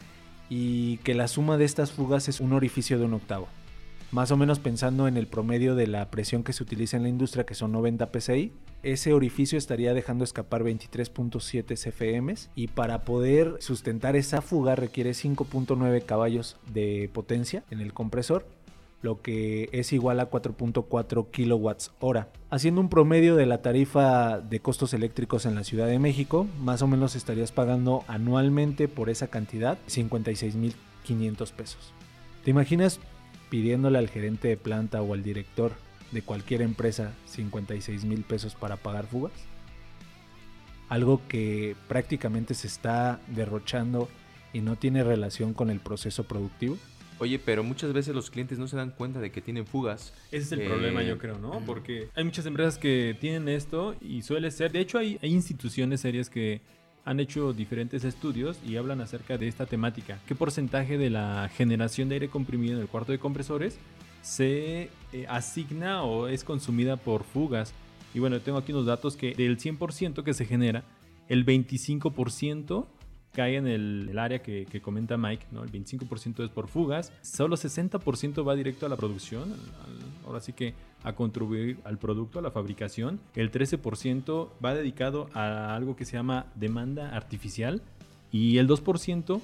y 0.49 0.97
que 0.97 1.13
la 1.13 1.29
suma 1.29 1.55
de 1.55 1.63
estas 1.63 1.93
fugas 1.93 2.27
es 2.27 2.41
un 2.41 2.51
orificio 2.51 2.99
de 2.99 3.05
un 3.05 3.13
octavo 3.13 3.47
más 4.11 4.31
o 4.31 4.37
menos 4.37 4.59
pensando 4.59 5.07
en 5.07 5.17
el 5.17 5.27
promedio 5.27 5.75
de 5.75 5.87
la 5.87 6.09
presión 6.09 6.43
que 6.43 6.53
se 6.53 6.63
utiliza 6.63 6.97
en 6.97 7.03
la 7.03 7.09
industria, 7.09 7.45
que 7.45 7.55
son 7.55 7.71
90 7.71 8.09
psi, 8.19 8.53
ese 8.83 9.13
orificio 9.13 9.57
estaría 9.57 9.93
dejando 9.93 10.23
escapar 10.23 10.63
23.7 10.63 11.75
CFM 11.75 12.35
y 12.55 12.67
para 12.67 13.01
poder 13.01 13.57
sustentar 13.59 14.15
esa 14.15 14.41
fuga 14.41 14.75
requiere 14.75 15.11
5.9 15.11 16.05
caballos 16.05 16.57
de 16.71 17.09
potencia 17.13 17.63
en 17.71 17.81
el 17.81 17.93
compresor 17.93 18.45
lo 19.05 19.21
que 19.21 19.69
es 19.71 19.93
igual 19.93 20.19
a 20.19 20.31
4.4 20.31 21.29
kilowatts 21.29 21.91
hora. 21.99 22.29
Haciendo 22.49 22.81
un 22.81 22.89
promedio 22.89 23.35
de 23.35 23.45
la 23.45 23.61
tarifa 23.61 24.39
de 24.39 24.59
costos 24.59 24.93
eléctricos 24.95 25.45
en 25.45 25.53
la 25.53 25.63
Ciudad 25.63 25.85
de 25.85 25.99
México, 25.99 26.47
más 26.59 26.81
o 26.81 26.87
menos 26.87 27.15
estarías 27.15 27.51
pagando 27.51 28.03
anualmente 28.07 28.87
por 28.87 29.09
esa 29.09 29.27
cantidad 29.27 29.77
56.500 29.87 31.51
pesos. 31.51 31.93
¿Te 32.43 32.49
imaginas 32.49 32.99
pidiéndole 33.49 33.97
al 33.97 34.09
gerente 34.09 34.47
de 34.47 34.57
planta 34.57 35.01
o 35.01 35.13
al 35.13 35.23
director 35.23 35.71
de 36.11 36.21
cualquier 36.21 36.61
empresa 36.61 37.13
56 37.25 38.05
mil 38.05 38.23
pesos 38.23 38.55
para 38.55 38.77
pagar 38.77 39.07
fugas. 39.07 39.33
Algo 40.89 41.21
que 41.27 41.75
prácticamente 41.87 42.53
se 42.53 42.67
está 42.67 43.19
derrochando 43.27 44.07
y 44.53 44.61
no 44.61 44.75
tiene 44.75 45.03
relación 45.03 45.53
con 45.53 45.69
el 45.69 45.79
proceso 45.79 46.23
productivo. 46.23 46.77
Oye, 47.17 47.39
pero 47.39 47.63
muchas 47.63 47.93
veces 47.93 48.13
los 48.13 48.29
clientes 48.29 48.59
no 48.59 48.67
se 48.67 48.75
dan 48.75 48.91
cuenta 48.91 49.19
de 49.19 49.31
que 49.31 49.41
tienen 49.41 49.65
fugas. 49.65 50.13
Ese 50.31 50.43
es 50.43 50.51
el 50.51 50.67
problema, 50.67 51.01
yo 51.01 51.15
eh, 51.15 51.17
creo, 51.17 51.37
¿no? 51.39 51.61
Porque 51.65 52.09
hay 52.13 52.23
muchas 52.23 52.45
empresas 52.45 52.77
que 52.77 53.15
tienen 53.19 53.47
esto 53.47 53.95
y 54.01 54.21
suele 54.21 54.51
ser, 54.51 54.71
de 54.71 54.81
hecho 54.81 54.97
hay, 54.97 55.17
hay 55.21 55.31
instituciones 55.31 56.01
serias 56.01 56.29
que 56.29 56.61
han 57.05 57.19
hecho 57.19 57.53
diferentes 57.53 58.03
estudios 58.03 58.59
y 58.65 58.77
hablan 58.77 58.99
acerca 58.99 59.37
de 59.37 59.47
esta 59.47 59.67
temática. 59.67 60.19
¿Qué 60.27 60.33
porcentaje 60.33 60.97
de 60.97 61.11
la 61.11 61.49
generación 61.55 62.09
de 62.09 62.15
aire 62.15 62.29
comprimido 62.29 62.75
en 62.75 62.81
el 62.81 62.87
cuarto 62.87 63.11
de 63.11 63.19
compresores 63.19 63.77
se 64.23 64.89
eh, 65.13 65.25
asigna 65.29 66.03
o 66.03 66.27
es 66.27 66.43
consumida 66.43 66.97
por 66.97 67.23
fugas? 67.23 67.73
Y 68.15 68.19
bueno, 68.19 68.39
tengo 68.41 68.57
aquí 68.57 68.71
unos 68.71 68.87
datos 68.87 69.15
que 69.15 69.35
del 69.35 69.59
100% 69.59 70.23
que 70.23 70.33
se 70.33 70.45
genera, 70.45 70.83
el 71.29 71.45
25% 71.45 72.87
cae 73.35 73.57
en 73.57 73.67
el, 73.67 74.17
área 74.17 74.39
que, 74.39 74.81
comenta 74.81 75.17
Mike, 75.17 75.47
¿no? 75.51 75.63
El 75.63 75.71
25% 75.71 76.43
es 76.43 76.49
por 76.49 76.67
fugas, 76.67 77.11
solo 77.21 77.57
60% 77.57 78.47
va 78.47 78.55
directo 78.55 78.85
a 78.85 78.89
la 78.89 78.95
producción, 78.95 79.53
ahora 80.25 80.39
sí 80.39 80.53
que 80.53 80.73
a 81.03 81.13
contribuir 81.13 81.77
al 81.83 81.97
producto, 81.99 82.39
a 82.39 82.41
la 82.41 82.49
fabricación. 82.49 83.19
El 83.35 83.51
13% 83.51 84.49
va 84.63 84.73
dedicado 84.73 85.29
a 85.33 85.75
algo 85.75 85.95
que 85.95 86.05
se 86.05 86.13
llama 86.13 86.47
demanda 86.55 87.15
artificial 87.15 87.81
y 88.31 88.57
el 88.57 88.67
2% 88.67 89.39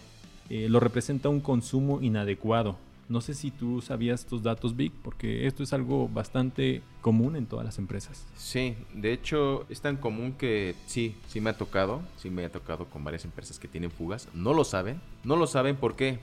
eh, 0.50 0.68
lo 0.70 0.80
representa 0.80 1.30
un 1.30 1.40
consumo 1.40 2.02
inadecuado. 2.02 2.78
No 3.12 3.20
sé 3.20 3.34
si 3.34 3.52
tú 3.52 3.82
sabías 3.82 4.22
estos 4.22 4.42
datos, 4.42 4.78
Vic, 4.78 4.94
porque 5.04 5.46
esto 5.46 5.64
es 5.64 5.74
algo 5.74 6.08
bastante 6.08 6.82
común 7.02 7.36
en 7.36 7.46
todas 7.46 7.66
las 7.66 7.78
empresas. 7.78 8.26
Sí, 8.38 8.78
de 8.94 9.12
hecho 9.12 9.66
es 9.68 9.82
tan 9.82 9.98
común 9.98 10.32
que 10.32 10.76
sí, 10.86 11.18
sí 11.28 11.42
me 11.42 11.50
ha 11.50 11.58
tocado, 11.58 12.02
sí 12.16 12.30
me 12.30 12.46
ha 12.46 12.50
tocado 12.50 12.86
con 12.86 13.04
varias 13.04 13.26
empresas 13.26 13.60
que 13.60 13.68
tienen 13.68 13.92
fugas. 13.92 14.30
No 14.34 14.54
lo 14.54 14.64
saben, 14.64 15.02
no 15.26 15.36
lo 15.36 15.46
saben 15.46 15.76
¿por 15.76 15.98
qué? 15.98 16.20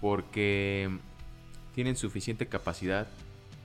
Porque 0.00 0.88
tienen 1.74 1.94
suficiente 1.94 2.46
capacidad 2.46 3.06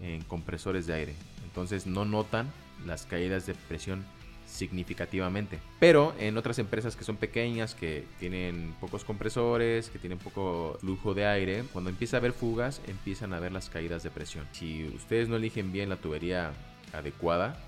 en 0.02 0.22
compresores 0.26 0.86
de 0.86 0.96
aire. 0.96 1.16
Entonces 1.46 1.88
no 1.88 2.04
notan 2.04 2.52
las 2.86 3.06
caídas 3.06 3.46
de 3.46 3.54
presión 3.54 4.04
significativamente. 4.46 5.60
Pero 5.80 6.14
en 6.20 6.38
otras 6.38 6.60
empresas 6.60 6.96
que 6.96 7.04
son 7.04 7.18
pequeñas, 7.18 7.76
que 7.76 8.06
tienen 8.20 8.74
pocos 8.80 9.04
compresores, 9.04 9.90
que 9.90 10.00
tienen 10.00 10.18
poco 10.18 10.78
flujo 10.80 11.14
de 11.14 11.26
aire, 11.26 11.64
cuando 11.74 11.90
empieza 11.90 12.18
a 12.18 12.20
haber 12.20 12.34
fugas, 12.34 12.82
empiezan 12.88 13.34
a 13.34 13.40
ver 13.40 13.52
las 13.52 13.70
caídas 13.70 14.04
de 14.04 14.12
presión. 14.12 14.46
Si 14.52 14.86
ustedes 14.96 15.30
no 15.30 15.36
eligen 15.36 15.72
bien 15.72 15.90
la 15.90 15.98
tubería 15.98 16.52
adecuada, 16.94 17.60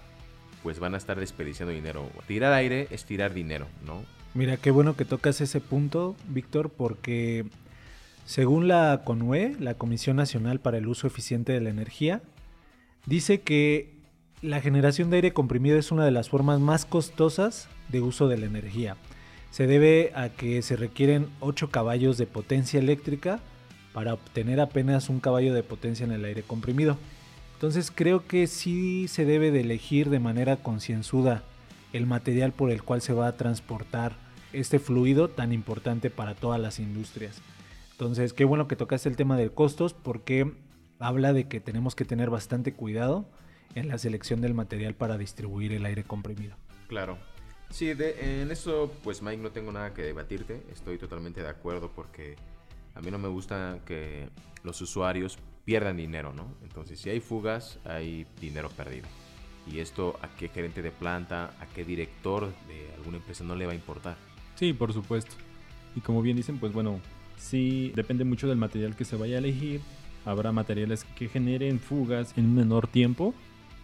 pues 0.64 0.80
van 0.80 0.94
a 0.94 0.98
estar 0.98 1.20
desperdiciando 1.20 1.74
dinero. 1.74 2.10
Tirar 2.28 2.54
aire 2.54 2.88
es 2.92 3.06
tirar 3.06 3.34
dinero, 3.34 3.68
¿no? 3.86 4.04
Mira, 4.34 4.58
qué 4.58 4.72
bueno 4.72 4.96
que 4.96 5.06
tocas 5.06 5.42
ese 5.42 5.62
punto, 5.62 6.16
Víctor, 6.28 6.70
porque 6.70 7.46
según 8.26 8.68
la 8.68 9.02
CONUE, 9.04 9.56
la 9.60 9.76
Comisión 9.76 10.18
Nacional 10.18 10.60
para 10.60 10.78
el 10.78 10.88
Uso 10.88 11.08
Eficiente 11.08 11.54
de 11.54 11.62
la 11.62 11.70
Energía, 11.70 12.22
dice 13.06 13.42
que 13.42 13.97
La 14.44 14.62
generación 14.62 15.10
de 15.10 15.16
aire 15.16 15.34
comprimido 15.34 15.80
es 15.80 15.92
una 15.92 16.06
de 16.06 16.12
las 16.12 16.30
formas 16.30 16.60
más 16.60 16.86
costosas 16.86 17.68
de 17.90 18.02
uso 18.02 18.28
de 18.28 18.38
la 18.38 18.46
energía. 18.46 18.96
Se 19.50 19.66
debe 19.66 20.12
a 20.14 20.30
que 20.30 20.62
se 20.62 20.76
requieren 20.76 21.28
8 21.40 21.72
caballos 21.72 22.20
de 22.20 22.28
potencia 22.28 22.80
eléctrica 22.80 23.40
para 23.94 24.14
obtener 24.14 24.60
apenas 24.60 25.10
un 25.10 25.20
caballo 25.20 25.56
de 25.56 25.64
potencia 25.64 26.04
en 26.04 26.12
el 26.12 26.24
aire 26.24 26.44
comprimido. 26.44 26.98
Entonces 27.56 27.90
creo 27.90 28.28
que 28.28 28.46
sí 28.46 29.08
se 29.08 29.26
debe 29.26 29.50
de 29.50 29.62
elegir 29.62 30.12
de 30.12 30.20
manera 30.20 30.58
concienzuda 30.58 31.42
el 31.92 32.06
material 32.06 32.52
por 32.52 32.70
el 32.70 32.84
cual 32.84 33.02
se 33.02 33.14
va 33.14 33.26
a 33.26 33.38
transportar 33.38 34.14
este 34.54 34.78
fluido 34.78 35.30
tan 35.30 35.52
importante 35.52 36.12
para 36.12 36.36
todas 36.36 36.62
las 36.62 36.78
industrias. 36.78 37.42
Entonces, 37.94 38.34
qué 38.34 38.46
bueno 38.46 38.68
que 38.68 38.76
tocaste 38.76 39.10
el 39.10 39.16
tema 39.16 39.36
de 39.36 39.50
costos 39.50 39.96
porque 39.96 40.54
habla 41.00 41.34
de 41.34 41.48
que 41.48 41.60
tenemos 41.60 41.96
que 41.96 42.06
tener 42.06 42.30
bastante 42.30 42.74
cuidado 42.74 43.26
en 43.76 43.88
la 43.88 43.98
selección 43.98 44.42
del 44.42 44.54
material 44.54 44.96
para 44.96 45.18
distribuir 45.18 45.74
el 45.74 45.86
aire 45.86 46.04
comprimido. 46.04 46.56
Claro. 46.88 47.18
Sí, 47.70 47.90
en 47.90 48.50
eso 48.50 48.94
pues 49.04 49.22
Mike 49.22 49.42
no 49.42 49.52
tengo 49.52 49.72
nada 49.72 49.94
que 49.94 50.02
debatirte, 50.02 50.64
estoy 50.72 50.98
totalmente 50.98 51.42
de 51.42 51.50
acuerdo 51.50 51.92
porque 51.94 52.36
a 52.96 53.02
mí 53.02 53.12
no 53.12 53.18
me 53.18 53.28
gusta 53.28 53.80
que 53.86 54.30
los 54.64 54.80
usuarios 54.82 55.38
pierdan 55.66 55.98
dinero, 55.98 56.34
¿no? 56.34 56.56
Entonces 56.64 57.00
si 57.00 57.10
hay 57.10 57.20
fugas 57.20 57.80
hay 57.84 58.26
dinero 58.40 58.70
perdido. 58.70 59.06
Y 59.70 59.80
esto 59.80 60.18
a 60.22 60.30
qué 60.30 60.48
gerente 60.48 60.82
de 60.82 60.92
planta, 60.92 61.54
a 61.60 61.66
qué 61.66 61.84
director 61.84 62.54
de 62.70 62.94
alguna 62.96 63.18
empresa 63.18 63.44
no 63.44 63.54
le 63.54 63.66
va 63.66 63.74
a 63.74 63.76
importar. 63.76 64.16
Sí, 64.56 64.72
por 64.72 64.94
supuesto. 64.94 65.36
Y 65.94 66.00
como 66.00 66.22
bien 66.22 66.38
dicen, 66.38 66.60
pues 66.60 66.72
bueno, 66.72 67.02
sí 67.38 67.92
depende 67.96 68.24
mucho 68.24 68.48
del 68.48 68.58
material 68.58 68.96
que 68.96 69.04
se 69.04 69.18
vaya 69.18 69.36
a 69.36 69.40
elegir. 69.40 69.82
Habrá 70.24 70.54
materiales 70.54 71.04
que 71.18 71.28
generen 71.28 71.82
fugas 71.82 72.34
en 72.38 72.46
un 72.46 72.56
menor 72.56 72.88
tiempo 72.88 73.34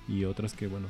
y 0.07 0.25
otras 0.25 0.53
que, 0.53 0.67
bueno, 0.67 0.87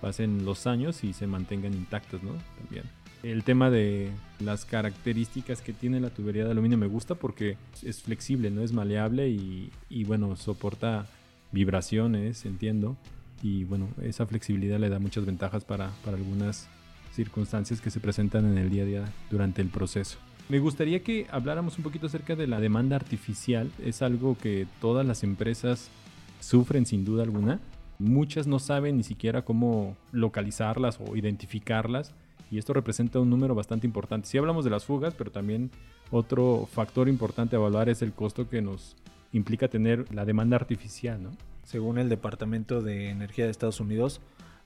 pasen 0.00 0.44
los 0.44 0.66
años 0.66 1.04
y 1.04 1.12
se 1.12 1.26
mantengan 1.26 1.74
intactas, 1.74 2.22
¿no? 2.22 2.32
También. 2.58 2.84
El 3.22 3.44
tema 3.44 3.70
de 3.70 4.10
las 4.40 4.64
características 4.64 5.60
que 5.60 5.72
tiene 5.72 6.00
la 6.00 6.10
tubería 6.10 6.44
de 6.44 6.50
aluminio 6.50 6.78
me 6.78 6.86
gusta 6.86 7.14
porque 7.14 7.56
es 7.82 8.02
flexible, 8.02 8.50
no 8.50 8.62
es 8.62 8.72
maleable 8.72 9.28
y, 9.28 9.70
y 9.88 10.04
bueno, 10.04 10.36
soporta 10.36 11.06
vibraciones, 11.50 12.44
entiendo. 12.44 12.96
Y 13.42 13.64
bueno, 13.64 13.88
esa 14.02 14.26
flexibilidad 14.26 14.78
le 14.78 14.88
da 14.88 14.98
muchas 14.98 15.26
ventajas 15.26 15.64
para, 15.64 15.90
para 16.04 16.16
algunas 16.16 16.68
circunstancias 17.12 17.80
que 17.80 17.90
se 17.90 18.00
presentan 18.00 18.44
en 18.46 18.58
el 18.58 18.70
día 18.70 18.82
a 18.82 18.86
día 18.86 19.04
durante 19.30 19.62
el 19.62 19.68
proceso. 19.68 20.18
Me 20.48 20.60
gustaría 20.60 21.02
que 21.02 21.26
habláramos 21.30 21.76
un 21.78 21.82
poquito 21.82 22.06
acerca 22.06 22.36
de 22.36 22.46
la 22.46 22.60
demanda 22.60 22.94
artificial. 22.94 23.70
Es 23.84 24.02
algo 24.02 24.38
que 24.38 24.68
todas 24.80 25.04
las 25.04 25.24
empresas 25.24 25.88
sufren 26.40 26.86
sin 26.86 27.04
duda 27.04 27.24
alguna. 27.24 27.58
Muchas 27.98 28.46
no 28.46 28.58
saben 28.58 28.96
ni 28.96 29.02
siquiera 29.02 29.42
cómo 29.42 29.96
localizarlas 30.12 30.98
o 31.00 31.16
identificarlas 31.16 32.12
y 32.50 32.58
esto 32.58 32.72
representa 32.72 33.18
un 33.18 33.30
número 33.30 33.54
bastante 33.54 33.86
importante. 33.86 34.28
Si 34.28 34.38
hablamos 34.38 34.64
de 34.64 34.70
las 34.70 34.84
fugas, 34.84 35.14
pero 35.14 35.30
también 35.30 35.70
otro 36.10 36.68
factor 36.70 37.08
importante 37.08 37.56
a 37.56 37.58
evaluar 37.58 37.88
es 37.88 38.02
el 38.02 38.12
costo 38.12 38.48
que 38.48 38.62
nos 38.62 38.96
implica 39.32 39.68
tener 39.68 40.12
la 40.14 40.24
demanda 40.24 40.56
artificial, 40.56 41.22
¿no? 41.22 41.30
Según 41.64 41.98
el 41.98 42.08
Departamento 42.08 42.80
de 42.80 43.10
Energía 43.10 43.44
de 43.44 43.50
Estados 43.50 43.80
Unidos, 43.80 44.20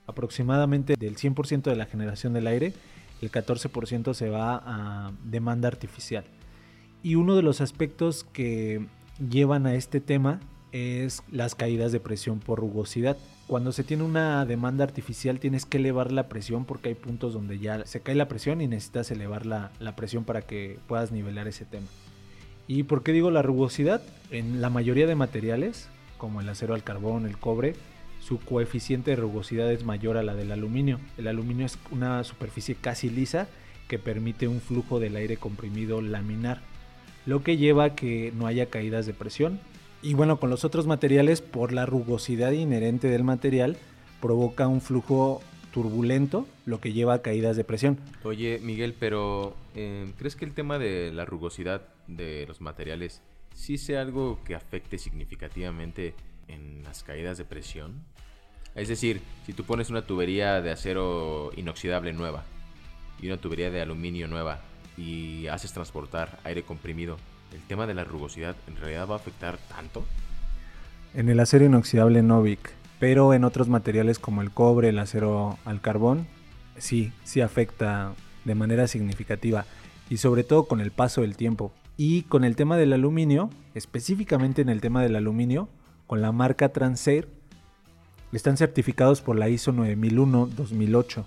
aproximadamente 0.05 0.95
del 0.95 1.15
100% 1.15 1.63
de 1.63 1.75
la 1.75 1.85
generación 1.85 2.33
del 2.33 2.47
aire, 2.47 2.73
el 3.21 3.31
14% 3.31 4.13
se 4.13 4.29
va 4.29 4.61
a 4.63 5.11
demanda 5.23 5.67
artificial. 5.67 6.25
Y 7.01 7.15
uno 7.15 7.35
de 7.35 7.41
los 7.41 7.61
aspectos 7.61 8.23
que 8.23 8.85
llevan 9.29 9.65
a 9.65 9.73
este 9.73 9.99
tema 9.99 10.39
es 10.71 11.23
las 11.31 11.55
caídas 11.55 11.91
de 11.91 11.99
presión 11.99 12.39
por 12.39 12.59
rugosidad. 12.59 13.17
Cuando 13.47 13.71
se 13.71 13.83
tiene 13.83 14.03
una 14.03 14.45
demanda 14.45 14.83
artificial 14.83 15.39
tienes 15.39 15.65
que 15.65 15.77
elevar 15.77 16.11
la 16.11 16.29
presión 16.29 16.65
porque 16.65 16.89
hay 16.89 16.95
puntos 16.95 17.33
donde 17.33 17.59
ya 17.59 17.85
se 17.85 18.01
cae 18.01 18.15
la 18.15 18.27
presión 18.27 18.61
y 18.61 18.67
necesitas 18.67 19.11
elevar 19.11 19.45
la, 19.45 19.71
la 19.79 19.95
presión 19.95 20.23
para 20.23 20.41
que 20.41 20.79
puedas 20.87 21.11
nivelar 21.11 21.47
ese 21.47 21.65
tema. 21.65 21.87
¿Y 22.67 22.83
por 22.83 23.03
qué 23.03 23.11
digo 23.11 23.31
la 23.31 23.41
rugosidad? 23.41 24.01
En 24.29 24.61
la 24.61 24.69
mayoría 24.69 25.07
de 25.07 25.15
materiales, 25.15 25.89
como 26.17 26.39
el 26.39 26.47
acero 26.47 26.73
al 26.73 26.83
carbón, 26.83 27.25
el 27.25 27.37
cobre, 27.37 27.75
su 28.21 28.39
coeficiente 28.39 29.11
de 29.11 29.17
rugosidad 29.17 29.71
es 29.71 29.83
mayor 29.83 30.15
a 30.15 30.23
la 30.23 30.35
del 30.35 30.51
aluminio. 30.51 30.99
El 31.17 31.27
aluminio 31.27 31.65
es 31.65 31.77
una 31.89 32.23
superficie 32.23 32.75
casi 32.75 33.09
lisa 33.09 33.47
que 33.87 33.99
permite 33.99 34.47
un 34.47 34.61
flujo 34.61 35.01
del 35.01 35.17
aire 35.17 35.35
comprimido 35.35 36.01
laminar, 36.01 36.61
lo 37.25 37.43
que 37.43 37.57
lleva 37.57 37.83
a 37.83 37.95
que 37.95 38.31
no 38.33 38.47
haya 38.47 38.67
caídas 38.67 39.05
de 39.05 39.13
presión 39.13 39.59
y 40.01 40.13
bueno, 40.13 40.39
con 40.39 40.49
los 40.49 40.65
otros 40.65 40.87
materiales, 40.87 41.41
por 41.41 41.71
la 41.71 41.85
rugosidad 41.85 42.51
inherente 42.51 43.07
del 43.07 43.23
material, 43.23 43.77
provoca 44.19 44.67
un 44.67 44.81
flujo 44.81 45.41
turbulento, 45.71 46.47
lo 46.65 46.79
que 46.81 46.93
lleva 46.93 47.15
a 47.15 47.21
caídas 47.21 47.55
de 47.55 47.63
presión. 47.63 47.97
Oye, 48.23 48.59
Miguel, 48.61 48.95
pero 48.99 49.55
eh, 49.75 50.11
¿crees 50.17 50.35
que 50.35 50.45
el 50.45 50.53
tema 50.53 50.79
de 50.79 51.11
la 51.11 51.25
rugosidad 51.25 51.81
de 52.07 52.45
los 52.47 52.61
materiales 52.61 53.21
sí 53.53 53.77
sea 53.77 54.01
algo 54.01 54.39
que 54.43 54.55
afecte 54.55 54.97
significativamente 54.97 56.13
en 56.47 56.83
las 56.83 57.03
caídas 57.03 57.37
de 57.37 57.45
presión? 57.45 58.03
Es 58.75 58.87
decir, 58.87 59.21
si 59.45 59.53
tú 59.53 59.63
pones 59.63 59.89
una 59.89 60.05
tubería 60.05 60.61
de 60.61 60.71
acero 60.71 61.51
inoxidable 61.55 62.13
nueva 62.13 62.43
y 63.21 63.27
una 63.27 63.37
tubería 63.37 63.69
de 63.69 63.81
aluminio 63.81 64.27
nueva 64.27 64.61
y 64.97 65.47
haces 65.47 65.73
transportar 65.73 66.39
aire 66.43 66.63
comprimido, 66.63 67.17
el 67.53 67.61
tema 67.61 67.87
de 67.87 67.93
la 67.93 68.03
rugosidad 68.03 68.55
en 68.67 68.75
realidad 68.77 69.07
va 69.07 69.15
a 69.15 69.17
afectar 69.17 69.57
tanto? 69.69 70.05
En 71.13 71.29
el 71.29 71.39
acero 71.39 71.65
inoxidable 71.65 72.21
Novik, 72.21 72.71
pero 72.99 73.33
en 73.33 73.43
otros 73.43 73.67
materiales 73.67 74.19
como 74.19 74.41
el 74.41 74.51
cobre, 74.51 74.89
el 74.89 74.99
acero 74.99 75.57
al 75.65 75.81
carbón, 75.81 76.27
sí, 76.77 77.11
sí 77.23 77.41
afecta 77.41 78.13
de 78.45 78.55
manera 78.55 78.87
significativa 78.87 79.65
y 80.09 80.17
sobre 80.17 80.43
todo 80.43 80.65
con 80.65 80.81
el 80.81 80.91
paso 80.91 81.21
del 81.21 81.35
tiempo. 81.35 81.71
Y 81.97 82.23
con 82.23 82.43
el 82.43 82.55
tema 82.55 82.77
del 82.77 82.93
aluminio, 82.93 83.49
específicamente 83.75 84.61
en 84.61 84.69
el 84.69 84.81
tema 84.81 85.03
del 85.03 85.15
aluminio, 85.15 85.69
con 86.07 86.21
la 86.21 86.31
marca 86.31 86.69
Transair, 86.69 87.27
están 88.31 88.57
certificados 88.57 89.21
por 89.21 89.37
la 89.37 89.49
ISO 89.49 89.73
9001-2008 89.73 91.25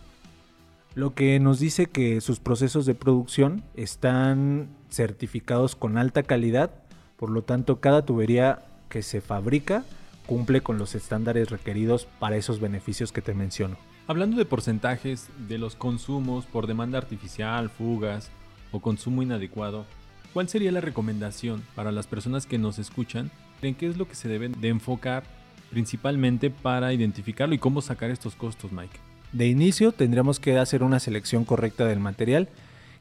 lo 0.94 1.14
que 1.14 1.40
nos 1.40 1.59
dice 1.59 1.87
que 1.87 2.20
sus 2.20 2.38
procesos 2.38 2.87
de 2.87 2.94
producción 2.94 3.62
están 3.74 4.68
certificados 4.90 5.74
con 5.74 5.98
alta 5.98 6.22
calidad, 6.22 6.70
por 7.16 7.30
lo 7.30 7.42
tanto 7.42 7.80
cada 7.80 8.04
tubería 8.04 8.64
que 8.88 9.02
se 9.02 9.20
fabrica 9.20 9.85
cumple 10.26 10.62
con 10.62 10.78
los 10.78 10.94
estándares 10.94 11.50
requeridos 11.50 12.07
para 12.18 12.37
esos 12.37 12.61
beneficios 12.61 13.12
que 13.12 13.22
te 13.22 13.35
menciono. 13.35 13.76
Hablando 14.07 14.37
de 14.37 14.44
porcentajes 14.44 15.28
de 15.48 15.59
los 15.59 15.76
consumos 15.76 16.46
por 16.46 16.66
demanda 16.66 16.98
artificial, 16.98 17.70
fugas 17.70 18.30
o 18.70 18.80
consumo 18.80 19.22
inadecuado, 19.22 19.85
¿cuál 20.33 20.48
sería 20.48 20.72
la 20.72 20.80
recomendación 20.80 21.62
para 21.74 21.92
las 21.92 22.07
personas 22.07 22.46
que 22.46 22.59
nos 22.59 22.78
escuchan 22.78 23.30
en 23.62 23.74
qué 23.74 23.87
es 23.87 23.96
lo 23.96 24.07
que 24.07 24.14
se 24.14 24.28
deben 24.28 24.59
de 24.61 24.68
enfocar 24.68 25.24
principalmente 25.70 26.50
para 26.50 26.92
identificarlo 26.92 27.54
y 27.54 27.59
cómo 27.59 27.83
sacar 27.83 28.11
estos 28.11 28.35
costos, 28.35 28.72
Mike? 28.72 29.04
De 29.35 29.49
inicio 29.49 29.90
tendríamos 29.90 30.38
que 30.38 30.57
hacer 30.59 30.85
una 30.85 31.01
selección 31.01 31.44
correcta 31.44 31.87
del 31.87 31.99
material, 31.99 32.49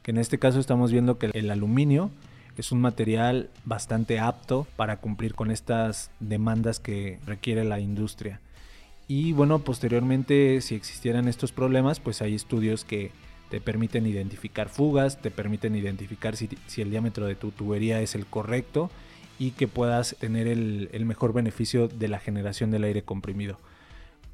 que 0.02 0.10
en 0.10 0.18
este 0.18 0.40
caso 0.40 0.60
estamos 0.60 0.92
viendo 0.92 1.20
que 1.20 1.30
el 1.32 1.52
aluminio 1.52 2.10
es 2.58 2.72
un 2.72 2.82
material 2.82 3.52
bastante 3.66 4.20
apto 4.20 4.66
para 4.76 4.98
cumplir 4.98 5.36
con 5.36 5.52
estas 5.52 6.10
demandas 6.20 6.80
que 6.80 7.20
requiere 7.28 7.64
la 7.64 7.80
industria. 7.80 8.42
Y 9.08 9.34
bueno, 9.34 9.60
posteriormente 9.60 10.60
si 10.62 10.74
existieran 10.74 11.28
estos 11.28 11.52
problemas, 11.52 12.00
pues 12.00 12.24
hay 12.24 12.34
estudios 12.34 12.84
que 12.84 13.12
te 13.52 13.62
permiten 13.62 14.08
identificar 14.08 14.70
fugas, 14.70 15.22
te 15.22 15.30
permiten 15.30 15.76
identificar 15.76 16.36
si, 16.36 16.50
el 16.78 16.90
diámetro 16.90 17.28
de 17.28 17.36
tu 17.36 17.52
tubería 17.52 18.02
es 18.02 18.16
el 18.16 18.26
correcto 18.26 18.90
y 19.38 19.52
que 19.52 19.68
puedas 19.68 20.16
tener 20.20 20.48
el, 20.48 20.90
el 20.94 21.06
mejor 21.06 21.32
beneficio 21.32 21.88
de 21.88 22.08
la 22.08 22.18
generación 22.18 22.72
del 22.72 22.86
aire 22.86 23.04
comprimido. 23.04 23.60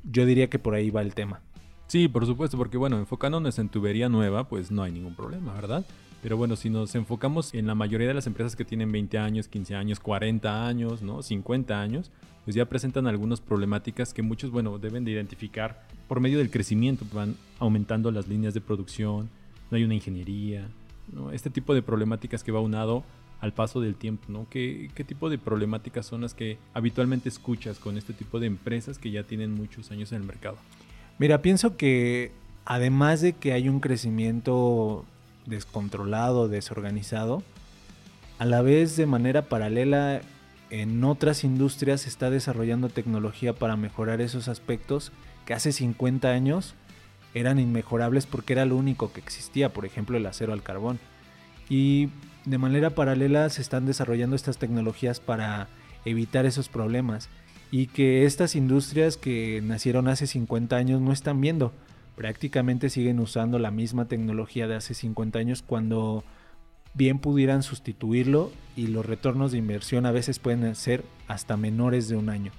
Yo 0.09 0.25
diría 0.25 0.49
que 0.49 0.59
por 0.59 0.75
ahí 0.75 0.91
va 0.91 1.01
el 1.01 1.13
tema. 1.13 1.41
Sí, 1.89 2.07
por 2.07 2.27
supuesto, 2.27 2.55
porque 2.55 2.77
bueno, 2.77 2.99
enfocándonos 2.99 3.57
en 3.57 3.67
tubería 3.67 4.09
nueva, 4.09 4.47
pues 4.47 4.69
no 4.69 4.83
hay 4.83 4.91
ningún 4.91 5.15
problema, 5.15 5.55
¿verdad? 5.55 5.83
Pero 6.21 6.37
bueno, 6.37 6.55
si 6.55 6.69
nos 6.69 6.93
enfocamos 6.93 7.55
en 7.55 7.65
la 7.65 7.73
mayoría 7.73 8.07
de 8.07 8.13
las 8.13 8.27
empresas 8.27 8.55
que 8.55 8.63
tienen 8.63 8.91
20 8.91 9.17
años, 9.17 9.47
15 9.47 9.73
años, 9.73 9.99
40 9.99 10.67
años, 10.67 11.01
¿no? 11.01 11.23
50 11.23 11.81
años, 11.81 12.11
pues 12.45 12.55
ya 12.55 12.65
presentan 12.65 13.07
algunas 13.07 13.41
problemáticas 13.41 14.13
que 14.13 14.21
muchos, 14.21 14.51
bueno, 14.51 14.77
deben 14.77 15.03
de 15.03 15.13
identificar 15.13 15.87
por 16.07 16.19
medio 16.19 16.37
del 16.37 16.51
crecimiento, 16.51 17.05
van 17.11 17.35
aumentando 17.57 18.11
las 18.11 18.27
líneas 18.27 18.53
de 18.53 18.61
producción, 18.61 19.27
no 19.71 19.77
hay 19.77 19.83
una 19.83 19.95
ingeniería, 19.95 20.69
¿no? 21.11 21.31
Este 21.31 21.49
tipo 21.49 21.73
de 21.73 21.81
problemáticas 21.81 22.43
que 22.43 22.51
va 22.51 22.59
unado 22.59 23.03
al 23.41 23.51
paso 23.53 23.81
del 23.81 23.95
tiempo, 23.95 24.25
¿no? 24.27 24.45
¿Qué, 24.47 24.91
¿Qué 24.93 25.03
tipo 25.03 25.27
de 25.27 25.39
problemáticas 25.39 26.05
son 26.05 26.21
las 26.21 26.35
que 26.35 26.59
habitualmente 26.75 27.29
escuchas 27.29 27.79
con 27.79 27.97
este 27.97 28.13
tipo 28.13 28.39
de 28.39 28.45
empresas 28.45 28.99
que 28.99 29.09
ya 29.09 29.23
tienen 29.23 29.55
muchos 29.55 29.89
años 29.89 30.11
en 30.11 30.21
el 30.21 30.27
mercado? 30.27 30.59
Mira, 31.19 31.41
pienso 31.41 31.75
que 31.75 32.31
además 32.63 33.19
de 33.19 33.33
que 33.33 33.51
hay 33.51 33.67
un 33.67 33.81
crecimiento 33.81 35.05
descontrolado, 35.45 36.47
desorganizado, 36.47 37.43
a 38.37 38.45
la 38.45 38.61
vez 38.61 38.95
de 38.95 39.05
manera 39.05 39.43
paralela 39.43 40.21
en 40.69 41.03
otras 41.03 41.43
industrias 41.43 42.01
se 42.01 42.09
está 42.09 42.29
desarrollando 42.29 42.87
tecnología 42.87 43.53
para 43.53 43.75
mejorar 43.75 44.21
esos 44.21 44.47
aspectos 44.47 45.11
que 45.45 45.53
hace 45.53 45.73
50 45.73 46.29
años 46.29 46.75
eran 47.33 47.59
inmejorables 47.59 48.25
porque 48.25 48.53
era 48.53 48.65
lo 48.65 48.77
único 48.77 49.11
que 49.11 49.19
existía, 49.19 49.73
por 49.73 49.85
ejemplo 49.85 50.15
el 50.15 50.25
acero 50.25 50.53
al 50.53 50.63
carbón. 50.63 50.99
Y 51.67 52.09
de 52.45 52.57
manera 52.57 52.91
paralela 52.91 53.49
se 53.49 53.61
están 53.61 53.85
desarrollando 53.85 54.37
estas 54.37 54.57
tecnologías 54.57 55.19
para 55.19 55.67
evitar 56.05 56.45
esos 56.45 56.69
problemas 56.69 57.27
y 57.71 57.87
que 57.87 58.25
estas 58.25 58.55
industrias 58.55 59.17
que 59.17 59.61
nacieron 59.63 60.07
hace 60.07 60.27
50 60.27 60.75
años 60.75 61.01
no 61.01 61.11
están 61.11 61.39
viendo. 61.41 61.71
Prácticamente 62.15 62.89
siguen 62.89 63.19
usando 63.19 63.59
la 63.59 63.71
misma 63.71 64.05
tecnología 64.05 64.67
de 64.67 64.75
hace 64.75 64.93
50 64.93 65.39
años 65.39 65.61
cuando 65.61 66.23
bien 66.93 67.19
pudieran 67.19 67.63
sustituirlo 67.63 68.51
y 68.75 68.87
los 68.87 69.05
retornos 69.05 69.51
de 69.51 69.59
inversión 69.59 70.05
a 70.05 70.11
veces 70.11 70.39
pueden 70.39 70.75
ser 70.75 71.03
hasta 71.27 71.57
menores 71.57 72.09
de 72.09 72.15
un 72.15 72.29
año. 72.29 72.51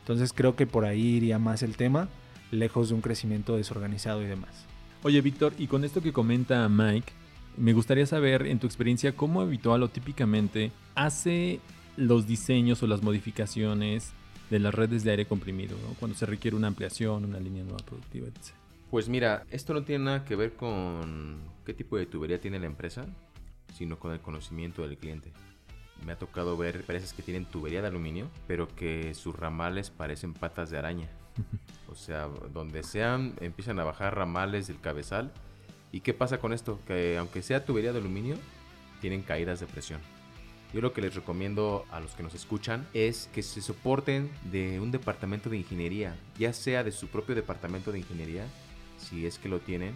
Entonces 0.00 0.32
creo 0.32 0.56
que 0.56 0.66
por 0.66 0.84
ahí 0.84 1.16
iría 1.16 1.38
más 1.38 1.62
el 1.62 1.76
tema, 1.76 2.08
lejos 2.50 2.90
de 2.90 2.94
un 2.94 3.00
crecimiento 3.00 3.56
desorganizado 3.56 4.22
y 4.22 4.26
demás. 4.26 4.66
Oye, 5.02 5.20
Víctor, 5.20 5.54
y 5.58 5.66
con 5.66 5.84
esto 5.84 6.02
que 6.02 6.12
comenta 6.12 6.68
Mike, 6.68 7.12
me 7.56 7.72
gustaría 7.72 8.06
saber 8.06 8.46
en 8.46 8.58
tu 8.58 8.66
experiencia 8.66 9.16
cómo 9.16 9.40
habitual 9.40 9.82
o 9.82 9.88
típicamente 9.88 10.70
hace 10.94 11.60
los 11.96 12.26
diseños 12.26 12.82
o 12.82 12.86
las 12.86 13.02
modificaciones 13.02 14.12
de 14.52 14.58
las 14.58 14.74
redes 14.74 15.02
de 15.02 15.12
aire 15.12 15.24
comprimido, 15.24 15.78
cuando 15.98 16.14
se 16.14 16.26
requiere 16.26 16.54
una 16.54 16.66
ampliación, 16.66 17.24
una 17.24 17.40
línea 17.40 17.64
nueva 17.64 17.82
productiva, 17.86 18.28
etc. 18.28 18.52
Pues 18.90 19.08
mira, 19.08 19.46
esto 19.50 19.72
no 19.72 19.82
tiene 19.82 20.04
nada 20.04 20.24
que 20.26 20.36
ver 20.36 20.52
con 20.52 21.38
qué 21.64 21.72
tipo 21.72 21.96
de 21.96 22.04
tubería 22.04 22.38
tiene 22.38 22.58
la 22.58 22.66
empresa, 22.66 23.06
sino 23.72 23.98
con 23.98 24.12
el 24.12 24.20
conocimiento 24.20 24.86
del 24.86 24.98
cliente. 24.98 25.32
Me 26.04 26.12
ha 26.12 26.18
tocado 26.18 26.58
ver 26.58 26.76
empresas 26.76 27.14
que 27.14 27.22
tienen 27.22 27.46
tubería 27.46 27.80
de 27.80 27.88
aluminio, 27.88 28.28
pero 28.46 28.68
que 28.68 29.14
sus 29.14 29.34
ramales 29.34 29.88
parecen 29.88 30.34
patas 30.34 30.68
de 30.70 30.78
araña. 30.78 31.08
O 31.90 31.94
sea, 31.94 32.26
donde 32.54 32.82
sean, 32.84 33.34
empiezan 33.40 33.78
a 33.78 33.84
bajar 33.84 34.16
ramales 34.16 34.66
del 34.66 34.80
cabezal. 34.80 35.30
¿Y 35.92 36.00
qué 36.00 36.14
pasa 36.14 36.38
con 36.38 36.54
esto? 36.54 36.80
Que 36.86 37.18
aunque 37.18 37.42
sea 37.42 37.66
tubería 37.66 37.92
de 37.92 37.98
aluminio, 37.98 38.36
tienen 39.02 39.20
caídas 39.20 39.60
de 39.60 39.66
presión. 39.66 40.00
Yo 40.72 40.80
lo 40.80 40.92
que 40.92 41.02
les 41.02 41.14
recomiendo 41.14 41.84
a 41.90 42.00
los 42.00 42.12
que 42.12 42.22
nos 42.22 42.34
escuchan 42.34 42.86
es 42.94 43.28
que 43.34 43.42
se 43.42 43.60
soporten 43.60 44.30
de 44.50 44.80
un 44.80 44.90
departamento 44.90 45.50
de 45.50 45.58
ingeniería, 45.58 46.16
ya 46.38 46.52
sea 46.52 46.82
de 46.82 46.92
su 46.92 47.08
propio 47.08 47.34
departamento 47.34 47.92
de 47.92 47.98
ingeniería, 47.98 48.46
si 48.98 49.26
es 49.26 49.38
que 49.38 49.50
lo 49.50 49.60
tienen, 49.60 49.94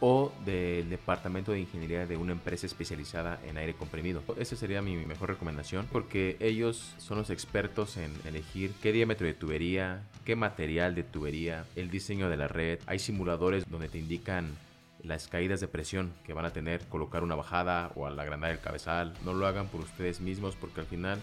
o 0.00 0.32
del 0.44 0.90
departamento 0.90 1.52
de 1.52 1.60
ingeniería 1.60 2.06
de 2.06 2.16
una 2.16 2.32
empresa 2.32 2.66
especializada 2.66 3.40
en 3.46 3.58
aire 3.58 3.74
comprimido. 3.74 4.22
Esa 4.38 4.56
sería 4.56 4.82
mi 4.82 4.96
mejor 4.96 5.30
recomendación 5.30 5.86
porque 5.90 6.36
ellos 6.40 6.94
son 6.98 7.18
los 7.18 7.30
expertos 7.30 7.96
en 7.96 8.12
elegir 8.24 8.72
qué 8.82 8.92
diámetro 8.92 9.26
de 9.26 9.34
tubería, 9.34 10.02
qué 10.24 10.36
material 10.36 10.94
de 10.94 11.02
tubería, 11.02 11.64
el 11.74 11.90
diseño 11.90 12.28
de 12.28 12.36
la 12.36 12.48
red. 12.48 12.78
Hay 12.86 12.98
simuladores 12.98 13.68
donde 13.68 13.88
te 13.88 13.98
indican 13.98 14.56
las 15.02 15.28
caídas 15.28 15.60
de 15.60 15.68
presión 15.68 16.12
que 16.24 16.32
van 16.32 16.44
a 16.44 16.52
tener, 16.52 16.86
colocar 16.88 17.22
una 17.22 17.34
bajada 17.34 17.92
o 17.94 18.06
al 18.06 18.18
agrandar 18.18 18.50
el 18.50 18.60
cabezal. 18.60 19.14
No 19.24 19.32
lo 19.32 19.46
hagan 19.46 19.68
por 19.68 19.80
ustedes 19.80 20.20
mismos 20.20 20.56
porque 20.56 20.80
al 20.80 20.86
final 20.86 21.18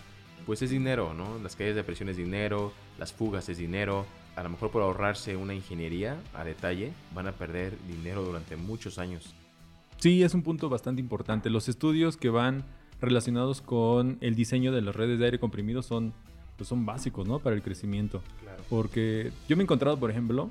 pues 0.45 0.61
es 0.61 0.69
dinero, 0.69 1.13
¿no? 1.13 1.39
Las 1.39 1.55
caídas 1.55 1.75
de 1.75 1.83
presión 1.83 2.09
es 2.09 2.17
dinero, 2.17 2.71
las 2.99 3.13
fugas 3.13 3.49
es 3.49 3.57
dinero. 3.57 4.05
A 4.35 4.43
lo 4.43 4.49
mejor 4.49 4.69
por 4.69 4.81
ahorrarse 4.81 5.35
una 5.35 5.53
ingeniería 5.53 6.17
a 6.33 6.43
detalle 6.43 6.91
van 7.13 7.27
a 7.27 7.31
perder 7.31 7.77
dinero 7.87 8.23
durante 8.23 8.55
muchos 8.55 8.99
años. 8.99 9.33
Sí, 9.97 10.23
es 10.23 10.33
un 10.33 10.43
punto 10.43 10.69
bastante 10.69 11.01
importante. 11.01 11.49
Los 11.49 11.69
estudios 11.69 12.17
que 12.17 12.29
van 12.29 12.63
relacionados 13.01 13.61
con 13.61 14.17
el 14.21 14.35
diseño 14.35 14.71
de 14.71 14.81
las 14.81 14.95
redes 14.95 15.19
de 15.19 15.25
aire 15.25 15.39
comprimido 15.39 15.81
son, 15.81 16.13
pues 16.57 16.67
son 16.67 16.85
básicos, 16.85 17.27
¿no? 17.27 17.39
Para 17.39 17.55
el 17.55 17.61
crecimiento. 17.61 18.21
Porque 18.69 19.31
yo 19.47 19.55
me 19.55 19.63
he 19.63 19.65
encontrado, 19.65 19.97
por 19.97 20.11
ejemplo, 20.11 20.49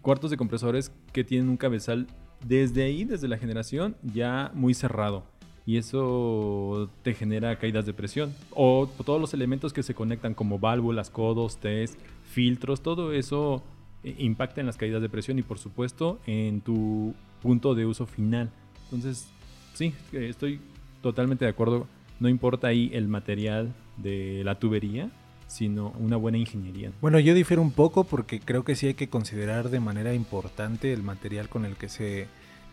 cuartos 0.00 0.30
de 0.30 0.36
compresores 0.36 0.92
que 1.12 1.24
tienen 1.24 1.48
un 1.48 1.56
cabezal 1.56 2.06
desde 2.44 2.84
ahí, 2.84 3.04
desde 3.04 3.28
la 3.28 3.38
generación, 3.38 3.96
ya 4.02 4.50
muy 4.54 4.74
cerrado. 4.74 5.24
Y 5.66 5.76
eso 5.76 6.88
te 7.02 7.12
genera 7.12 7.58
caídas 7.58 7.84
de 7.84 7.92
presión. 7.92 8.34
O 8.54 8.88
todos 9.04 9.20
los 9.20 9.34
elementos 9.34 9.72
que 9.72 9.82
se 9.82 9.94
conectan 9.94 10.32
como 10.32 10.58
válvulas, 10.58 11.10
codos, 11.10 11.58
test, 11.58 11.98
filtros, 12.24 12.80
todo 12.80 13.12
eso 13.12 13.62
eh, 14.02 14.14
impacta 14.18 14.60
en 14.60 14.66
las 14.66 14.76
caídas 14.76 15.02
de 15.02 15.08
presión 15.08 15.38
y 15.38 15.42
por 15.42 15.58
supuesto 15.58 16.20
en 16.26 16.62
tu 16.62 17.14
punto 17.42 17.74
de 17.74 17.84
uso 17.84 18.06
final. 18.06 18.50
Entonces, 18.84 19.28
sí, 19.74 19.92
estoy 20.12 20.60
totalmente 21.02 21.44
de 21.44 21.50
acuerdo. 21.50 21.86
No 22.18 22.28
importa 22.28 22.68
ahí 22.68 22.90
el 22.94 23.08
material 23.08 23.74
de 23.98 24.42
la 24.44 24.58
tubería, 24.58 25.10
sino 25.48 25.92
una 25.98 26.16
buena 26.16 26.38
ingeniería. 26.38 26.92
Bueno, 27.00 27.18
yo 27.18 27.34
difiero 27.34 27.62
un 27.62 27.72
poco 27.72 28.04
porque 28.04 28.38
creo 28.38 28.64
que 28.64 28.76
sí 28.76 28.86
hay 28.86 28.94
que 28.94 29.08
considerar 29.08 29.70
de 29.70 29.80
manera 29.80 30.14
importante 30.14 30.92
el 30.92 31.02
material 31.02 31.48
con 31.48 31.64
el 31.64 31.76
que 31.76 31.88
se 31.88 32.28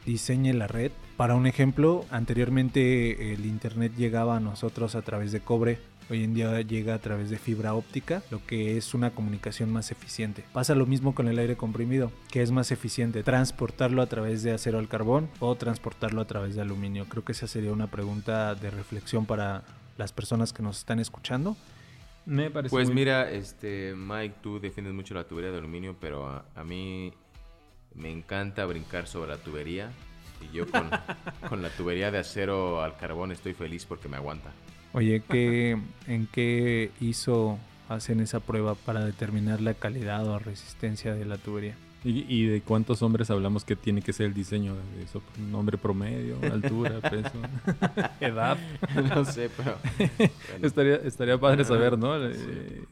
diseñe 0.05 0.53
la 0.53 0.67
red. 0.67 0.91
Para 1.17 1.35
un 1.35 1.47
ejemplo, 1.47 2.05
anteriormente 2.11 3.33
el 3.33 3.45
Internet 3.45 3.93
llegaba 3.97 4.37
a 4.37 4.39
nosotros 4.39 4.95
a 4.95 5.01
través 5.01 5.31
de 5.31 5.39
cobre, 5.39 5.79
hoy 6.09 6.23
en 6.23 6.35
día 6.35 6.61
llega 6.61 6.93
a 6.93 6.99
través 6.99 7.29
de 7.29 7.37
fibra 7.37 7.73
óptica, 7.73 8.21
lo 8.29 8.45
que 8.45 8.77
es 8.77 8.93
una 8.93 9.11
comunicación 9.11 9.71
más 9.71 9.91
eficiente. 9.91 10.43
Pasa 10.53 10.75
lo 10.75 10.85
mismo 10.85 11.15
con 11.15 11.27
el 11.27 11.39
aire 11.39 11.55
comprimido, 11.55 12.11
que 12.29 12.43
es 12.43 12.51
más 12.51 12.71
eficiente 12.71 13.23
transportarlo 13.23 14.01
a 14.01 14.07
través 14.07 14.43
de 14.43 14.51
acero 14.51 14.77
al 14.77 14.87
carbón 14.87 15.29
o 15.39 15.55
transportarlo 15.55 16.21
a 16.21 16.25
través 16.25 16.55
de 16.55 16.61
aluminio. 16.61 17.05
Creo 17.09 17.23
que 17.23 17.31
esa 17.31 17.47
sería 17.47 17.71
una 17.71 17.87
pregunta 17.87 18.53
de 18.53 18.69
reflexión 18.69 19.25
para 19.25 19.63
las 19.97 20.11
personas 20.11 20.53
que 20.53 20.61
nos 20.61 20.79
están 20.79 20.99
escuchando 20.99 21.55
pues 22.69 22.89
mira, 22.89 23.29
este 23.29 23.93
Mike, 23.95 24.35
tú 24.41 24.59
defiendes 24.59 24.93
mucho 24.93 25.13
la 25.13 25.27
tubería 25.27 25.51
de 25.51 25.57
aluminio, 25.57 25.95
pero 25.99 26.27
a, 26.27 26.63
mí 26.63 27.13
me 27.93 28.11
encanta 28.11 28.65
brincar 28.65 29.07
sobre 29.07 29.31
la 29.31 29.37
tubería. 29.37 29.91
Y 30.41 30.55
yo 30.55 30.67
con, 30.67 30.89
con, 31.49 31.61
la 31.61 31.69
tubería 31.69 32.11
de 32.11 32.17
acero 32.17 32.81
al 32.81 32.97
carbón 32.97 33.31
estoy 33.31 33.53
feliz 33.53 33.85
porque 33.85 34.09
me 34.09 34.17
aguanta. 34.17 34.51
Oye, 34.93 35.21
¿qué, 35.29 35.77
¿en 36.07 36.27
qué 36.27 36.91
hizo 36.99 37.59
hacen 37.89 38.19
esa 38.19 38.39
prueba 38.39 38.75
para 38.75 39.05
determinar 39.05 39.61
la 39.61 39.73
calidad 39.73 40.27
o 40.27 40.39
resistencia 40.39 41.13
de 41.13 41.25
la 41.25 41.37
tubería? 41.37 41.75
¿Y, 42.07 42.45
de 42.45 42.61
cuántos 42.61 43.01
hombres 43.01 43.31
hablamos 43.31 43.65
que 43.65 43.75
tiene 43.75 44.03
que 44.03 44.13
ser 44.13 44.27
el 44.27 44.35
diseño 44.35 44.75
de 44.75 45.03
eso? 45.03 45.23
¿Un 45.39 45.55
hombre 45.55 45.75
promedio, 45.75 46.37
altura, 46.53 47.01
peso, 47.01 47.31
edad? 48.21 48.59
No 49.15 49.25
sé, 49.25 49.49
pero... 49.57 49.75
estaría, 50.61 50.97
estaría 50.97 51.39
padre 51.39 51.65
saber, 51.65 51.97
¿no? 51.97 52.15
Eh, 52.23 52.83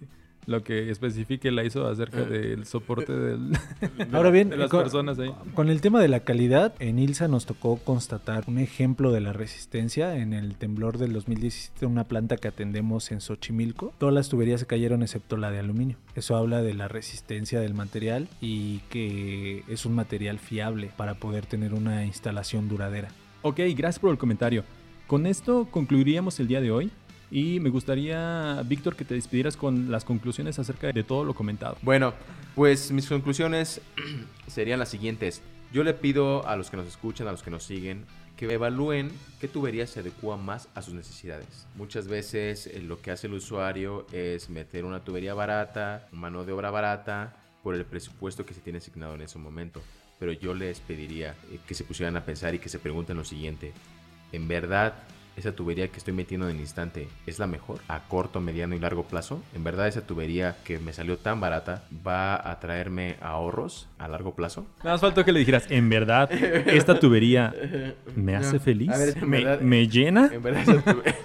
lo 0.45 0.63
que 0.63 0.89
especifique 0.89 1.51
la 1.51 1.63
hizo 1.63 1.87
acerca 1.87 2.21
eh. 2.21 2.25
del 2.25 2.65
soporte 2.65 3.13
del, 3.13 3.57
Ahora 4.13 4.29
bien, 4.29 4.49
de 4.49 4.57
las 4.57 4.69
con, 4.69 4.81
personas 4.81 5.19
ahí. 5.19 5.33
Con 5.53 5.69
el 5.69 5.81
tema 5.81 6.01
de 6.01 6.07
la 6.07 6.21
calidad, 6.21 6.73
en 6.79 6.99
ILSA 6.99 7.27
nos 7.27 7.45
tocó 7.45 7.77
constatar 7.77 8.43
un 8.47 8.59
ejemplo 8.59 9.11
de 9.11 9.21
la 9.21 9.33
resistencia 9.33 10.17
en 10.17 10.33
el 10.33 10.55
temblor 10.55 10.97
del 10.97 11.13
2017, 11.13 11.85
una 11.85 12.03
planta 12.05 12.37
que 12.37 12.47
atendemos 12.47 13.11
en 13.11 13.21
Xochimilco. 13.21 13.93
Todas 13.97 14.13
las 14.13 14.29
tuberías 14.29 14.59
se 14.59 14.65
cayeron 14.67 15.01
excepto 15.01 15.37
la 15.37 15.51
de 15.51 15.59
aluminio. 15.59 15.97
Eso 16.15 16.35
habla 16.35 16.61
de 16.61 16.73
la 16.73 16.87
resistencia 16.87 17.59
del 17.59 17.73
material 17.73 18.27
y 18.41 18.79
que 18.89 19.63
es 19.67 19.85
un 19.85 19.95
material 19.95 20.39
fiable 20.39 20.91
para 20.95 21.15
poder 21.15 21.45
tener 21.45 21.73
una 21.73 22.05
instalación 22.05 22.69
duradera. 22.69 23.09
Ok, 23.41 23.59
gracias 23.75 23.99
por 23.99 24.11
el 24.11 24.17
comentario. 24.17 24.63
Con 25.07 25.25
esto 25.25 25.67
concluiríamos 25.69 26.39
el 26.39 26.47
día 26.47 26.61
de 26.61 26.71
hoy. 26.71 26.91
Y 27.33 27.59
me 27.59 27.71
gustaría, 27.71 28.61
Víctor, 28.63 28.95
que 28.95 29.05
te 29.05 29.15
despidieras 29.15 29.57
con 29.57 29.89
las 29.89 30.05
conclusiones 30.05 30.59
acerca 30.59 30.91
de 30.91 31.03
todo 31.03 31.25
lo 31.25 31.33
comentado. 31.33 31.77
Bueno, 31.81 32.13
pues 32.53 32.91
mis 32.91 33.09
conclusiones 33.09 33.81
serían 34.47 34.77
las 34.77 34.89
siguientes. 34.89 35.41
Yo 35.71 35.83
le 35.83 35.95
pido 35.95 36.47
a 36.47 36.55
los 36.55 36.69
que 36.69 36.77
nos 36.77 36.85
escuchan, 36.85 37.27
a 37.27 37.31
los 37.31 37.41
que 37.41 37.49
nos 37.49 37.63
siguen, 37.63 38.05
que 38.37 38.45
evalúen 38.53 39.11
qué 39.41 39.47
tubería 39.47 39.87
se 39.87 40.01
adecua 40.01 40.37
más 40.37 40.69
a 40.75 40.83
sus 40.83 40.93
necesidades. 40.93 41.65
Muchas 41.75 42.07
veces 42.07 42.67
eh, 42.67 42.83
lo 42.83 43.01
que 43.01 43.09
hace 43.09 43.25
el 43.25 43.33
usuario 43.33 44.05
es 44.11 44.51
meter 44.51 44.85
una 44.85 45.03
tubería 45.03 45.33
barata, 45.33 46.07
mano 46.11 46.45
de 46.45 46.51
obra 46.51 46.69
barata, 46.69 47.35
por 47.63 47.73
el 47.73 47.83
presupuesto 47.83 48.45
que 48.45 48.53
se 48.53 48.61
tiene 48.61 48.77
asignado 48.77 49.15
en 49.15 49.23
ese 49.23 49.39
momento. 49.39 49.81
Pero 50.19 50.33
yo 50.33 50.53
les 50.53 50.81
pediría 50.81 51.35
eh, 51.51 51.57
que 51.65 51.73
se 51.73 51.83
pusieran 51.83 52.15
a 52.15 52.25
pensar 52.25 52.53
y 52.53 52.59
que 52.59 52.69
se 52.69 52.77
pregunten 52.77 53.17
lo 53.17 53.25
siguiente. 53.25 53.73
¿En 54.31 54.47
verdad 54.47 54.93
esa 55.35 55.53
tubería 55.53 55.87
que 55.87 55.97
estoy 55.97 56.13
metiendo 56.13 56.47
en 56.47 56.55
el 56.55 56.61
instante 56.61 57.07
es 57.25 57.39
la 57.39 57.47
mejor 57.47 57.79
a 57.87 58.01
corto, 58.01 58.39
mediano 58.39 58.75
y 58.75 58.79
largo 58.79 59.03
plazo. 59.03 59.41
En 59.55 59.63
verdad 59.63 59.87
esa 59.87 60.01
tubería 60.01 60.57
que 60.63 60.79
me 60.79 60.93
salió 60.93 61.17
tan 61.17 61.39
barata 61.39 61.83
va 62.05 62.49
a 62.49 62.59
traerme 62.59 63.15
ahorros 63.21 63.87
a 63.97 64.07
largo 64.07 64.35
plazo. 64.35 64.65
Nada 64.79 64.95
más 64.95 65.01
faltó 65.01 65.25
que 65.25 65.31
le 65.31 65.39
dijeras, 65.39 65.65
en 65.69 65.89
verdad, 65.89 66.31
esta 66.31 66.99
tubería 66.99 67.53
me 68.15 68.35
hace 68.37 68.59
feliz, 68.59 68.91
me, 69.25 69.87
llena. 69.87 70.29
En 70.31 70.43
verdad 70.43 70.61
esa 70.61 70.81
tubería... 70.81 71.15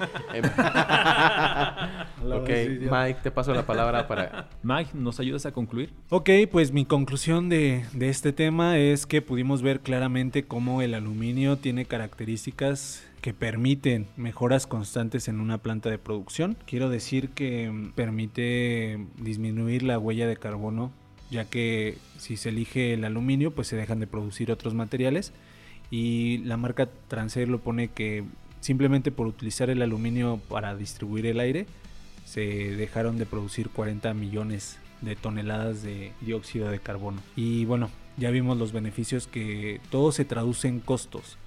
ok, 2.23 2.49
Mike, 2.91 3.21
te 3.23 3.31
paso 3.31 3.53
la 3.55 3.67
palabra 3.67 4.07
para... 4.07 4.49
Mike, 4.63 4.91
¿nos 4.95 5.21
ayudas 5.21 5.47
a 5.47 5.53
concluir? 5.53 5.93
Ok, 6.11 6.31
pues 6.51 6.73
mi 6.73 6.85
conclusión 6.85 7.49
de, 7.49 7.85
de 7.93 8.09
este 8.09 8.33
tema 8.33 8.79
es 8.79 9.07
que 9.07 9.23
pudimos 9.23 9.63
ver 9.63 9.81
claramente 9.81 10.45
cómo 10.45 10.83
el 10.83 10.95
aluminio 10.95 11.59
tiene 11.59 11.85
características 11.85 13.08
que 13.21 13.35
permiten 13.35 14.07
mejoras 14.17 14.67
constantes 14.67 15.29
en 15.29 15.41
una 15.41 15.59
planta 15.59 15.91
de 15.91 15.99
producción. 15.99 16.57
Quiero 16.67 16.89
decir 16.89 17.31
que 17.31 17.91
permite 17.95 19.07
disminuir 19.19 19.83
la 19.83 19.99
huella 19.99 20.27
de 20.27 20.37
carbono 20.37 20.93
ya 21.31 21.45
que 21.45 21.99
si 22.17 22.37
se 22.37 22.49
elige 22.49 22.95
el 22.95 23.05
aluminio, 23.05 23.51
pues 23.51 23.69
se 23.69 23.77
dejan 23.77 24.01
de 24.01 24.07
producir 24.07 24.51
otros 24.51 24.75
materiales. 24.75 25.33
Y 25.91 26.39
la 26.39 26.57
marca 26.57 26.89
Transair 27.09 27.49
lo 27.49 27.61
pone 27.61 27.89
que 27.89 28.25
simplemente 28.61 29.11
por 29.11 29.27
utilizar 29.27 29.71
el 29.71 29.83
aluminio 29.83 30.41
para 30.49 30.75
distribuir 30.77 31.27
el 31.27 31.41
aire, 31.41 31.67
se 32.25 32.41
dejaron 32.77 33.19
de 33.19 33.27
producir 33.27 33.71
40 33.71 34.13
millones 34.15 34.79
de 35.01 35.17
toneladas 35.17 35.83
de 35.83 36.13
dióxido 36.21 36.71
de 36.71 36.81
carbono. 36.81 37.23
Y 37.37 37.65
bueno, 37.65 37.91
ya 38.17 38.31
vimos 38.31 38.59
los 38.59 38.73
beneficios 38.73 39.27
que 39.27 39.81
todo 39.91 40.13
se 40.13 40.25
traduce 40.25 40.69
en 40.69 40.81
costos. 40.81 41.39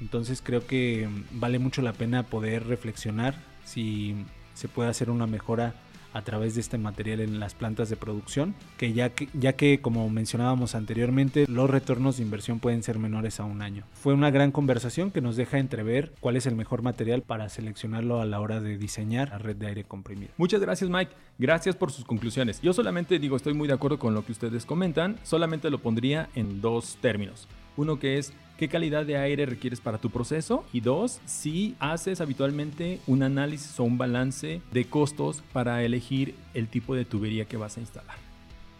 Entonces 0.00 0.42
creo 0.44 0.66
que 0.66 1.08
vale 1.32 1.58
mucho 1.58 1.82
la 1.82 1.92
pena 1.92 2.22
poder 2.24 2.66
reflexionar 2.66 3.34
si 3.64 4.14
se 4.54 4.68
puede 4.68 4.88
hacer 4.88 5.10
una 5.10 5.26
mejora 5.26 5.74
a 6.12 6.22
través 6.22 6.54
de 6.54 6.60
este 6.60 6.78
material 6.78 7.20
en 7.20 7.38
las 7.38 7.54
plantas 7.54 7.88
de 7.90 7.96
producción, 7.96 8.54
que 8.76 8.92
ya 8.92 9.10
que, 9.10 9.28
ya 9.34 9.54
que 9.54 9.80
como 9.80 10.08
mencionábamos 10.08 10.74
anteriormente, 10.74 11.46
los 11.48 11.68
retornos 11.68 12.16
de 12.16 12.22
inversión 12.22 12.60
pueden 12.60 12.82
ser 12.82 12.98
menores 12.98 13.40
a 13.40 13.44
un 13.44 13.62
año. 13.62 13.84
Fue 13.92 14.14
una 14.14 14.30
gran 14.30 14.50
conversación 14.50 15.10
que 15.10 15.20
nos 15.20 15.36
deja 15.36 15.58
entrever 15.58 16.12
cuál 16.20 16.36
es 16.36 16.46
el 16.46 16.56
mejor 16.56 16.82
material 16.82 17.22
para 17.22 17.48
seleccionarlo 17.48 18.20
a 18.20 18.26
la 18.26 18.40
hora 18.40 18.60
de 18.60 18.78
diseñar 18.78 19.30
la 19.30 19.38
red 19.38 19.56
de 19.56 19.66
aire 19.66 19.84
comprimido. 19.84 20.32
Muchas 20.38 20.60
gracias 20.60 20.90
Mike, 20.90 21.12
gracias 21.38 21.76
por 21.76 21.92
sus 21.92 22.04
conclusiones. 22.04 22.60
Yo 22.62 22.72
solamente 22.72 23.18
digo, 23.18 23.36
estoy 23.36 23.54
muy 23.54 23.68
de 23.68 23.74
acuerdo 23.74 23.98
con 23.98 24.14
lo 24.14 24.24
que 24.24 24.32
ustedes 24.32 24.64
comentan, 24.64 25.18
solamente 25.22 25.70
lo 25.70 25.78
pondría 25.78 26.28
en 26.34 26.60
dos 26.60 26.98
términos. 27.00 27.48
Uno 27.76 27.98
que 28.00 28.18
es 28.18 28.32
qué 28.58 28.68
calidad 28.68 29.06
de 29.06 29.16
aire 29.16 29.46
requieres 29.46 29.80
para 29.80 29.98
tu 29.98 30.10
proceso 30.10 30.64
y 30.72 30.80
dos, 30.80 31.20
si 31.24 31.76
haces 31.78 32.20
habitualmente 32.20 33.00
un 33.06 33.22
análisis 33.22 33.78
o 33.80 33.84
un 33.84 33.96
balance 33.96 34.60
de 34.72 34.84
costos 34.84 35.42
para 35.52 35.82
elegir 35.84 36.34
el 36.54 36.68
tipo 36.68 36.94
de 36.94 37.04
tubería 37.04 37.46
que 37.46 37.56
vas 37.56 37.76
a 37.78 37.80
instalar. 37.80 38.16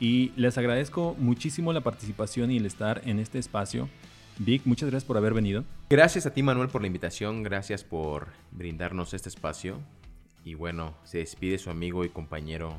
Y 0.01 0.33
les 0.37 0.59
agradezco 0.59 1.17
muchísimo 1.19 1.73
la 1.73 1.81
participación 1.81 2.51
y 2.51 2.59
el 2.59 2.67
estar 2.67 3.03
en 3.05 3.21
este 3.21 3.39
espacio. 3.39 3.89
Vic, 4.39 4.63
muchas 4.65 4.91
gracias 4.91 5.07
por 5.07 5.17
haber 5.17 5.33
venido. 5.33 5.65
Gracias 5.91 6.27
a 6.27 6.35
ti 6.35 6.43
Manuel 6.43 6.69
por 6.69 6.81
la 6.81 6.89
invitación, 6.89 7.43
gracias 7.43 7.85
por 7.85 8.29
brindarnos 8.51 9.15
este 9.15 9.29
espacio. 9.29 9.81
Y 10.45 10.55
bueno, 10.55 10.97
se 11.05 11.19
despide 11.19 11.59
su 11.59 11.71
amigo 11.71 12.05
y 12.05 12.09
compañero 12.09 12.77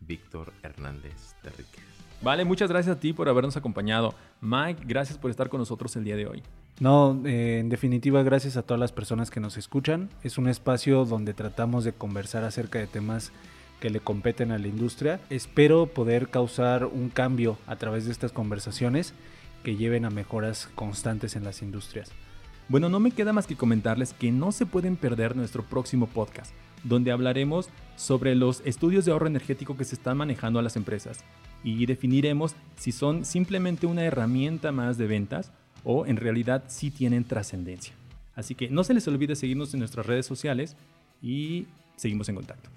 Víctor 0.00 0.52
Hernández 0.62 1.34
de 1.42 1.50
Riquez. 1.50 1.91
Vale, 2.22 2.44
muchas 2.44 2.70
gracias 2.70 2.96
a 2.96 3.00
ti 3.00 3.12
por 3.12 3.28
habernos 3.28 3.56
acompañado. 3.56 4.14
Mike, 4.40 4.84
gracias 4.86 5.18
por 5.18 5.32
estar 5.32 5.48
con 5.48 5.58
nosotros 5.58 5.96
el 5.96 6.04
día 6.04 6.14
de 6.14 6.28
hoy. 6.28 6.42
No, 6.78 7.20
eh, 7.24 7.58
en 7.58 7.68
definitiva, 7.68 8.22
gracias 8.22 8.56
a 8.56 8.62
todas 8.62 8.78
las 8.78 8.92
personas 8.92 9.28
que 9.28 9.40
nos 9.40 9.56
escuchan. 9.56 10.08
Es 10.22 10.38
un 10.38 10.46
espacio 10.48 11.04
donde 11.04 11.34
tratamos 11.34 11.82
de 11.82 11.92
conversar 11.92 12.44
acerca 12.44 12.78
de 12.78 12.86
temas 12.86 13.32
que 13.80 13.90
le 13.90 13.98
competen 13.98 14.52
a 14.52 14.58
la 14.58 14.68
industria. 14.68 15.18
Espero 15.30 15.86
poder 15.86 16.28
causar 16.28 16.86
un 16.86 17.08
cambio 17.08 17.58
a 17.66 17.74
través 17.74 18.04
de 18.04 18.12
estas 18.12 18.30
conversaciones 18.30 19.14
que 19.64 19.74
lleven 19.74 20.04
a 20.04 20.10
mejoras 20.10 20.68
constantes 20.76 21.34
en 21.34 21.42
las 21.42 21.60
industrias. 21.60 22.12
Bueno, 22.68 22.88
no 22.88 23.00
me 23.00 23.10
queda 23.10 23.32
más 23.32 23.48
que 23.48 23.56
comentarles 23.56 24.12
que 24.12 24.30
no 24.30 24.52
se 24.52 24.64
pueden 24.64 24.94
perder 24.94 25.34
nuestro 25.34 25.64
próximo 25.64 26.06
podcast, 26.06 26.54
donde 26.84 27.10
hablaremos 27.10 27.68
sobre 27.96 28.36
los 28.36 28.62
estudios 28.64 29.04
de 29.04 29.10
ahorro 29.10 29.26
energético 29.26 29.76
que 29.76 29.84
se 29.84 29.96
están 29.96 30.16
manejando 30.16 30.60
a 30.60 30.62
las 30.62 30.76
empresas 30.76 31.24
y 31.64 31.86
definiremos 31.86 32.54
si 32.76 32.92
son 32.92 33.24
simplemente 33.24 33.86
una 33.86 34.04
herramienta 34.04 34.72
más 34.72 34.98
de 34.98 35.06
ventas 35.06 35.52
o 35.84 36.06
en 36.06 36.16
realidad 36.16 36.64
sí 36.68 36.90
tienen 36.90 37.24
trascendencia. 37.24 37.94
Así 38.34 38.54
que 38.54 38.68
no 38.68 38.84
se 38.84 38.94
les 38.94 39.06
olvide 39.08 39.36
seguirnos 39.36 39.74
en 39.74 39.80
nuestras 39.80 40.06
redes 40.06 40.26
sociales 40.26 40.76
y 41.20 41.66
seguimos 41.96 42.28
en 42.28 42.36
contacto. 42.36 42.70